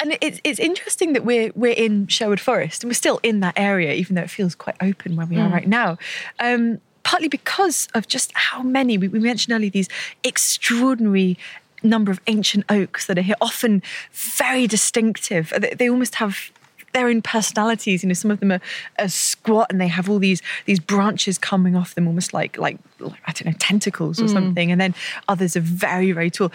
And 0.00 0.16
it's 0.20 0.40
it's 0.42 0.58
interesting 0.58 1.12
that 1.12 1.24
we're 1.24 1.52
we're 1.54 1.74
in 1.74 2.06
Sherwood 2.06 2.40
Forest 2.40 2.82
and 2.82 2.90
we're 2.90 2.94
still 2.94 3.20
in 3.22 3.40
that 3.40 3.54
area, 3.58 3.92
even 3.92 4.16
though 4.16 4.22
it 4.22 4.30
feels 4.30 4.54
quite 4.54 4.76
open 4.80 5.16
where 5.16 5.26
we 5.26 5.36
mm. 5.36 5.44
are 5.46 5.52
right 5.52 5.68
now. 5.68 5.98
Um, 6.38 6.80
partly 7.02 7.28
because 7.28 7.88
of 7.94 8.06
just 8.08 8.30
how 8.34 8.62
many 8.62 8.96
we, 8.98 9.08
we 9.08 9.18
mentioned 9.18 9.54
earlier 9.54 9.70
these 9.70 9.88
extraordinary 10.22 11.36
number 11.82 12.10
of 12.10 12.20
ancient 12.26 12.64
oaks 12.68 13.06
that 13.06 13.18
are 13.18 13.22
here, 13.22 13.36
often 13.40 13.82
very 14.12 14.66
distinctive. 14.66 15.52
They, 15.58 15.74
they 15.74 15.90
almost 15.90 16.16
have 16.16 16.52
their 16.92 17.08
own 17.08 17.22
personalities. 17.22 18.02
You 18.02 18.08
know, 18.08 18.14
some 18.14 18.30
of 18.30 18.40
them 18.40 18.52
are, 18.52 18.60
are 18.98 19.08
squat 19.08 19.68
and 19.70 19.80
they 19.80 19.88
have 19.88 20.08
all 20.08 20.18
these 20.18 20.42
these 20.66 20.80
branches 20.80 21.38
coming 21.38 21.76
off 21.76 21.94
them, 21.94 22.06
almost 22.06 22.32
like 22.32 22.58
like, 22.58 22.78
I 23.00 23.32
don't 23.32 23.46
know 23.46 23.52
tentacles 23.58 24.20
or 24.20 24.24
mm. 24.24 24.32
something. 24.32 24.72
And 24.72 24.80
then 24.80 24.94
others 25.28 25.56
are 25.56 25.60
very 25.60 26.12
very 26.12 26.30
tall. 26.30 26.52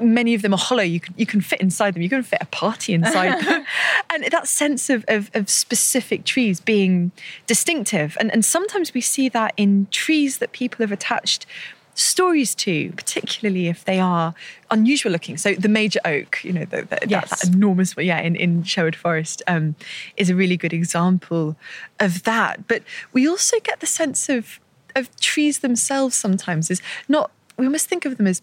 Many 0.00 0.34
of 0.34 0.42
them 0.42 0.54
are 0.54 0.58
hollow. 0.58 0.82
You 0.82 1.00
can 1.00 1.14
you 1.16 1.26
can 1.26 1.40
fit 1.40 1.60
inside 1.60 1.94
them. 1.94 2.02
You 2.02 2.08
can 2.08 2.22
fit 2.22 2.38
a 2.40 2.46
party 2.46 2.94
inside 2.94 3.44
them. 3.44 3.64
And 4.10 4.24
that 4.24 4.48
sense 4.48 4.90
of, 4.90 5.04
of, 5.08 5.30
of 5.34 5.48
specific 5.50 6.24
trees 6.24 6.60
being 6.60 7.12
distinctive, 7.46 8.16
and 8.20 8.32
and 8.32 8.44
sometimes 8.44 8.94
we 8.94 9.00
see 9.00 9.28
that 9.28 9.54
in 9.56 9.86
trees 9.90 10.38
that 10.38 10.52
people 10.52 10.82
have 10.82 10.92
attached 10.92 11.46
stories 11.94 12.54
to, 12.56 12.92
particularly 12.92 13.68
if 13.68 13.84
they 13.84 14.00
are 14.00 14.34
unusual 14.70 15.12
looking. 15.12 15.36
So 15.36 15.54
the 15.54 15.68
major 15.68 16.00
oak, 16.04 16.42
you 16.42 16.52
know, 16.52 16.64
the, 16.64 16.82
the, 16.82 16.98
Yes. 17.06 17.30
that, 17.30 17.40
that 17.40 17.54
enormous, 17.54 17.94
yeah, 17.96 18.20
in, 18.20 18.36
in 18.36 18.62
Sherwood 18.64 18.96
Forest 18.96 19.42
um, 19.46 19.74
is 20.16 20.30
a 20.30 20.34
really 20.34 20.56
good 20.56 20.72
example 20.72 21.56
of 22.00 22.24
that. 22.24 22.66
But 22.66 22.82
we 23.12 23.28
also 23.28 23.58
get 23.60 23.80
the 23.80 23.86
sense 23.86 24.28
of 24.28 24.60
of 24.96 25.14
trees 25.18 25.58
themselves 25.58 26.14
sometimes 26.14 26.70
is 26.70 26.80
not. 27.08 27.30
We 27.56 27.66
almost 27.66 27.88
think 27.88 28.04
of 28.04 28.16
them 28.16 28.26
as, 28.28 28.42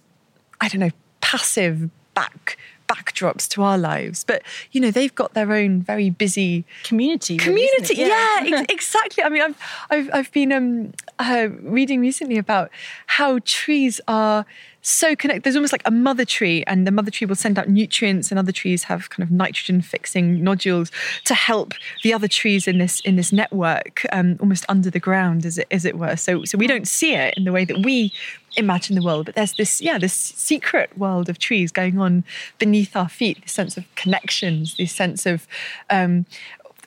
I 0.59 0.67
don't 0.67 0.79
know, 0.81 0.91
passive 1.21 1.89
back 2.13 2.57
backdrops 2.91 3.47
to 3.49 3.63
our 3.63 3.77
lives, 3.77 4.23
but 4.23 4.41
you 4.71 4.79
know 4.81 4.91
they've 4.91 5.15
got 5.15 5.33
their 5.33 5.51
own 5.53 5.81
very 5.81 6.09
busy 6.09 6.65
Community. 6.83 7.37
really, 7.37 7.61
isn't 7.63 7.95
community 7.95 8.11
yeah, 8.43 8.59
ex- 8.59 8.73
exactly. 8.77 9.23
I 9.23 9.29
mean 9.29 9.41
i've 9.47 9.57
i've, 9.89 10.09
I've 10.13 10.31
been 10.31 10.51
um, 10.51 10.93
uh, 11.19 11.47
reading 11.77 11.99
recently 12.01 12.37
about 12.37 12.69
how 13.17 13.39
trees 13.45 14.01
are 14.07 14.45
so 14.83 15.15
connected 15.15 15.43
there's 15.43 15.55
almost 15.55 15.71
like 15.71 15.83
a 15.85 15.91
mother 15.91 16.25
tree 16.25 16.63
and 16.65 16.87
the 16.87 16.91
mother 16.91 17.11
tree 17.11 17.27
will 17.27 17.35
send 17.35 17.59
out 17.59 17.69
nutrients 17.69 18.31
and 18.31 18.39
other 18.39 18.51
trees 18.51 18.83
have 18.83 19.11
kind 19.11 19.23
of 19.23 19.29
nitrogen 19.31 19.79
fixing 19.79 20.43
nodules 20.43 20.89
to 21.23 21.35
help 21.35 21.73
the 22.03 22.11
other 22.11 22.27
trees 22.27 22.67
in 22.67 22.79
this 22.79 22.99
in 23.01 23.15
this 23.15 23.31
network 23.31 24.03
um, 24.11 24.37
almost 24.39 24.65
under 24.69 24.89
the 24.89 24.99
ground 24.99 25.45
as 25.45 25.57
it 25.59 25.67
as 25.71 25.85
it 25.85 25.97
were. 25.97 26.15
So 26.15 26.43
so 26.45 26.57
we 26.57 26.67
don't 26.67 26.87
see 26.87 27.13
it 27.13 27.35
in 27.37 27.43
the 27.43 27.51
way 27.51 27.63
that 27.65 27.85
we 27.85 28.11
imagine 28.57 28.95
the 28.95 29.01
world 29.01 29.25
but 29.25 29.35
there's 29.35 29.53
this 29.53 29.81
yeah 29.81 29.97
this 29.97 30.13
secret 30.13 30.95
world 30.97 31.29
of 31.29 31.39
trees 31.39 31.71
going 31.71 31.99
on 31.99 32.23
beneath 32.59 32.95
our 32.95 33.09
feet 33.09 33.41
this 33.41 33.51
sense 33.53 33.77
of 33.77 33.85
connections 33.95 34.75
this 34.77 34.91
sense 34.91 35.25
of 35.25 35.47
um, 35.89 36.25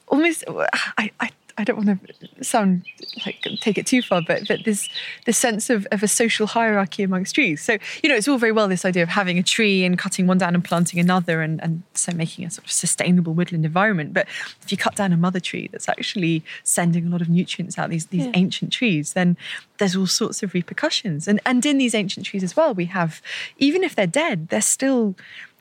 almost 0.08 0.44
I, 0.98 1.10
I 1.20 1.30
I 1.56 1.64
don't 1.64 1.76
want 1.76 2.00
to 2.00 2.44
sound 2.44 2.84
like 3.24 3.40
take 3.60 3.78
it 3.78 3.86
too 3.86 4.02
far, 4.02 4.22
but 4.26 4.48
but 4.48 4.64
this 4.64 4.88
this 5.24 5.38
sense 5.38 5.70
of, 5.70 5.86
of 5.92 6.02
a 6.02 6.08
social 6.08 6.46
hierarchy 6.46 7.02
amongst 7.02 7.34
trees. 7.34 7.62
So 7.62 7.78
you 8.02 8.08
know, 8.08 8.16
it's 8.16 8.26
all 8.26 8.38
very 8.38 8.52
well 8.52 8.66
this 8.66 8.84
idea 8.84 9.02
of 9.02 9.08
having 9.08 9.38
a 9.38 9.42
tree 9.42 9.84
and 9.84 9.98
cutting 9.98 10.26
one 10.26 10.38
down 10.38 10.54
and 10.54 10.64
planting 10.64 10.98
another, 10.98 11.42
and 11.42 11.62
and 11.62 11.82
so 11.94 12.12
making 12.12 12.44
a 12.44 12.50
sort 12.50 12.66
of 12.66 12.72
sustainable 12.72 13.34
woodland 13.34 13.64
environment. 13.64 14.12
But 14.12 14.26
if 14.62 14.72
you 14.72 14.76
cut 14.76 14.96
down 14.96 15.12
a 15.12 15.16
mother 15.16 15.40
tree 15.40 15.68
that's 15.70 15.88
actually 15.88 16.42
sending 16.64 17.06
a 17.06 17.10
lot 17.10 17.20
of 17.20 17.28
nutrients 17.28 17.78
out 17.78 17.90
these 17.90 18.06
these 18.06 18.28
ancient 18.34 18.72
trees, 18.72 19.12
then 19.12 19.36
there's 19.78 19.96
all 19.96 20.06
sorts 20.06 20.42
of 20.42 20.54
repercussions. 20.54 21.28
And 21.28 21.40
and 21.46 21.64
in 21.64 21.78
these 21.78 21.94
ancient 21.94 22.26
trees 22.26 22.42
as 22.42 22.56
well, 22.56 22.74
we 22.74 22.86
have 22.86 23.22
even 23.58 23.84
if 23.84 23.94
they're 23.94 24.06
dead, 24.06 24.48
they're 24.48 24.60
still 24.60 25.14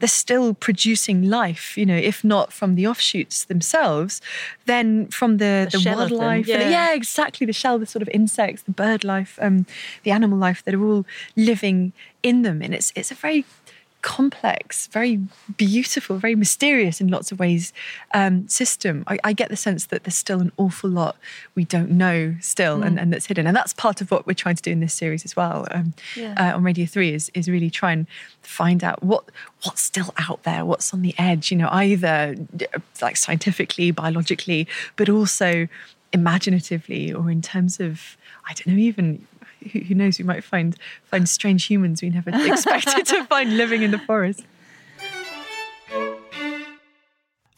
they're 0.04 0.10
still 0.10 0.54
producing 0.54 1.22
life, 1.30 1.78
you 1.78 1.86
know, 1.86 1.96
if 1.96 2.26
not 2.26 2.52
from 2.52 2.76
the 2.76 2.86
offshoots 2.86 3.46
themselves, 3.46 4.20
then 4.66 5.08
from 5.08 5.38
the, 5.38 5.66
The 5.72 5.78
the, 5.78 5.80
shell 5.80 6.02
of 6.02 6.10
them, 6.10 6.18
wildlife. 6.18 6.46
yeah. 6.46 6.70
yeah, 6.70 6.94
exactly. 6.94 7.48
The 7.48 7.54
shell, 7.54 7.80
the 7.80 7.86
sort 7.86 8.02
of 8.02 8.10
insects, 8.10 8.64
the 8.64 8.74
bird 8.74 9.06
life, 9.06 9.40
um, 9.42 9.66
the 10.04 10.12
animal 10.12 10.38
life 10.38 10.62
that 10.66 10.74
are 10.74 10.84
all 10.84 11.06
living 11.38 11.94
in 12.22 12.42
them. 12.42 12.62
And 12.62 12.74
it's 12.74 12.92
it's 12.98 13.12
a 13.12 13.16
very 13.16 13.46
complex, 14.04 14.88
very 14.88 15.20
beautiful, 15.58 16.18
very 16.18 16.36
mysterious 16.36 17.02
in 17.02 17.08
lots 17.08 17.32
of 17.32 17.40
ways 17.40 17.74
um, 18.14 18.48
system. 18.48 19.04
I, 19.08 19.18
I 19.24 19.34
get 19.34 19.50
the 19.50 19.56
sense 19.56 19.88
that 19.88 20.04
there's 20.04 20.16
still 20.16 20.40
an 20.42 20.52
awful 20.58 20.90
lot 20.90 21.16
we 21.56 21.64
don't 21.66 21.90
know 21.90 22.36
still 22.40 22.84
and, 22.84 23.00
and 23.00 23.12
that's 23.12 23.26
hidden. 23.26 23.48
And 23.48 23.56
that's 23.56 23.74
part 23.74 24.02
of 24.02 24.12
what 24.12 24.28
we're 24.28 24.34
trying 24.36 24.56
to 24.58 24.62
do 24.62 24.72
in 24.72 24.80
this 24.82 24.94
series 24.94 25.26
as 25.26 25.36
well. 25.36 25.68
Um, 25.72 25.94
Yeah. 26.16 26.36
uh, 26.38 26.56
on 26.56 26.64
Radio 26.64 26.86
3 26.86 27.14
is, 27.14 27.32
is 27.34 27.50
really 27.50 27.70
try 27.72 27.92
and 27.94 28.06
find 28.42 28.84
out 28.84 29.02
what 29.02 29.24
what's 29.64 29.82
still 29.82 30.14
out 30.18 30.44
there, 30.44 30.66
what's 30.66 30.94
on 30.94 31.02
the 31.02 31.16
edge, 31.18 31.50
you 31.52 31.58
know, 31.58 31.70
either 31.72 32.36
uh, 32.62 32.80
like 33.02 33.16
scientifically, 33.18 33.90
biologically, 33.92 34.68
but 34.98 35.08
also 35.10 35.68
imaginatively 36.12 37.12
or 37.14 37.30
in 37.32 37.42
terms 37.42 37.80
of, 37.80 38.18
I 38.48 38.54
don't 38.54 38.68
know, 38.68 38.80
even 38.80 39.26
who 39.64 39.96
knows, 39.96 40.18
we 40.18 40.26
might 40.26 40.44
find 40.44 40.78
find 41.06 41.28
strange 41.28 41.66
humans 41.66 42.02
we 42.02 42.10
never 42.10 42.30
expected 42.34 43.06
to 43.08 43.26
find 43.26 43.58
living 43.58 43.82
in 43.82 43.92
the 43.92 44.00
forest. 44.00 44.44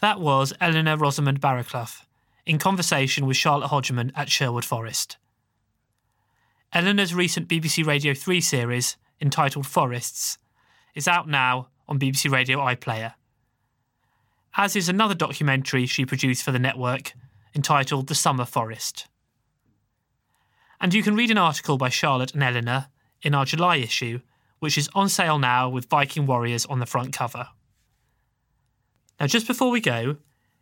That 0.02 0.20
was 0.20 0.54
Eleanor 0.62 0.98
Rosamond 0.98 1.42
Barraclough 1.42 2.04
in 2.46 2.60
conversation 2.60 3.26
with 3.26 3.38
Charlotte 3.38 3.70
Hodgman 3.70 4.12
at 4.16 4.30
Sherwood 4.30 4.66
Forest. 4.66 5.18
Eleanor's 6.74 7.16
recent 7.16 7.48
BBC 7.48 7.86
Radio 7.86 8.14
3 8.14 8.42
series, 8.42 8.98
entitled 9.22 9.66
Forests, 9.66 10.38
is 10.94 11.08
out 11.08 11.28
now 11.28 11.70
on 11.88 12.00
BBC 12.00 12.30
Radio 12.30 12.60
iPlayer, 12.60 13.14
as 14.58 14.76
is 14.76 14.90
another 14.90 15.16
documentary 15.16 15.86
she 15.86 16.06
produced 16.06 16.44
for 16.44 16.52
the 16.52 16.60
network 16.60 17.14
entitled 17.56 18.08
The 18.08 18.16
Summer 18.16 18.46
Forest. 18.46 19.08
And 20.80 20.94
you 20.94 21.04
can 21.04 21.16
read 21.16 21.32
an 21.32 21.38
article 21.38 21.78
by 21.78 21.90
Charlotte 21.90 22.34
and 22.34 22.44
Eleanor 22.44 22.88
in 23.22 23.34
our 23.34 23.46
July 23.46 23.78
issue, 23.78 24.20
which 24.60 24.78
is 24.78 24.90
on 24.94 25.10
sale 25.10 25.40
now 25.40 25.70
with 25.70 25.90
Viking 25.90 26.26
Warriors 26.26 26.66
on 26.66 26.80
the 26.80 26.86
front 26.86 27.14
cover. 27.14 27.48
Now, 29.20 29.28
just 29.28 29.48
before 29.48 29.72
we 29.72 29.80
go, 29.80 30.18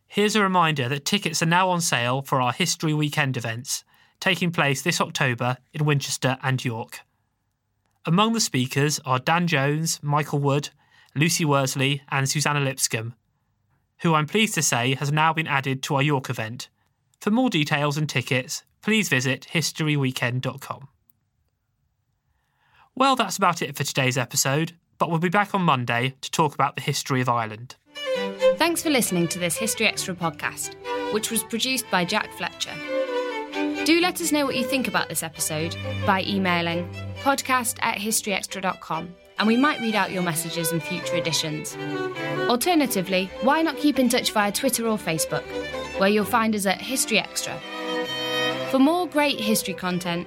here's 0.07 0.35
a 0.35 0.41
reminder 0.41 0.87
that 0.89 1.05
tickets 1.05 1.41
are 1.41 1.47
now 1.47 1.69
on 1.69 1.81
sale 1.81 2.21
for 2.21 2.39
our 2.39 2.53
History 2.53 2.93
Weekend 2.93 3.37
events, 3.37 3.83
taking 4.19 4.51
place 4.51 4.81
this 4.81 5.01
October 5.01 5.57
in 5.73 5.85
Winchester 5.85 6.37
and 6.43 6.63
York. 6.63 6.99
Among 8.05 8.33
the 8.33 8.39
speakers 8.39 8.99
are 9.05 9.19
Dan 9.19 9.47
Jones, 9.47 9.99
Michael 10.03 10.39
Wood, 10.39 10.69
Lucy 11.15 11.45
Worsley, 11.45 12.01
and 12.09 12.29
Suzannah 12.29 12.59
Lipscomb, 12.59 13.15
who 14.01 14.13
I'm 14.13 14.27
pleased 14.27 14.53
to 14.55 14.61
say 14.61 14.95
has 14.95 15.11
now 15.11 15.33
been 15.33 15.47
added 15.47 15.81
to 15.83 15.95
our 15.95 16.03
York 16.03 16.29
event. 16.29 16.69
For 17.21 17.31
more 17.31 17.49
details 17.49 17.97
and 17.97 18.09
tickets, 18.09 18.63
please 18.83 19.09
visit 19.09 19.47
historyweekend.com. 19.53 20.87
Well, 22.95 23.15
that's 23.15 23.37
about 23.37 23.63
it 23.63 23.75
for 23.75 23.83
today's 23.83 24.17
episode, 24.17 24.73
but 24.99 25.09
we'll 25.09 25.19
be 25.19 25.29
back 25.29 25.55
on 25.55 25.63
Monday 25.63 26.13
to 26.21 26.29
talk 26.29 26.53
about 26.53 26.75
the 26.75 26.81
history 26.81 27.21
of 27.21 27.29
Ireland. 27.29 27.75
Thanks 28.57 28.83
for 28.83 28.91
listening 28.91 29.27
to 29.29 29.39
this 29.39 29.57
History 29.57 29.87
Extra 29.87 30.13
podcast, 30.13 30.75
which 31.11 31.31
was 31.31 31.43
produced 31.43 31.89
by 31.89 32.05
Jack 32.05 32.31
Fletcher. 32.33 32.73
Do 33.85 33.99
let 33.99 34.21
us 34.21 34.31
know 34.31 34.45
what 34.45 34.55
you 34.55 34.63
think 34.63 34.87
about 34.87 35.09
this 35.09 35.23
episode 35.23 35.75
by 36.05 36.23
emailing 36.23 36.87
podcast 37.21 37.77
at 37.81 37.97
historyextra.com 37.97 39.15
and 39.39 39.47
we 39.47 39.57
might 39.57 39.79
read 39.81 39.95
out 39.95 40.11
your 40.11 40.23
messages 40.23 40.71
in 40.71 40.79
future 40.79 41.15
editions. 41.15 41.75
Alternatively, 42.47 43.29
why 43.41 43.61
not 43.61 43.77
keep 43.77 43.97
in 43.97 44.07
touch 44.07 44.31
via 44.31 44.51
Twitter 44.51 44.87
or 44.87 44.97
Facebook, 44.97 45.43
where 45.99 46.09
you'll 46.09 46.25
find 46.25 46.55
us 46.55 46.65
at 46.65 46.79
History 46.79 47.19
Extra. 47.19 47.59
For 48.73 48.79
more 48.79 49.07
great 49.07 49.39
history 49.39 49.75
content, 49.75 50.25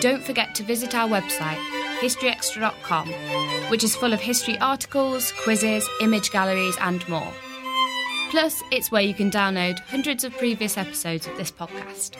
don't 0.00 0.20
forget 0.20 0.52
to 0.56 0.64
visit 0.64 0.96
our 0.96 1.08
website, 1.08 1.60
historyextra.com, 2.00 3.08
which 3.70 3.84
is 3.84 3.94
full 3.94 4.12
of 4.12 4.20
history 4.20 4.58
articles, 4.58 5.30
quizzes, 5.44 5.88
image 6.00 6.32
galleries, 6.32 6.76
and 6.80 7.08
more. 7.08 7.32
Plus, 8.30 8.64
it's 8.72 8.90
where 8.90 9.00
you 9.00 9.14
can 9.14 9.30
download 9.30 9.78
hundreds 9.78 10.24
of 10.24 10.36
previous 10.36 10.76
episodes 10.76 11.28
of 11.28 11.36
this 11.36 11.52
podcast. 11.52 12.16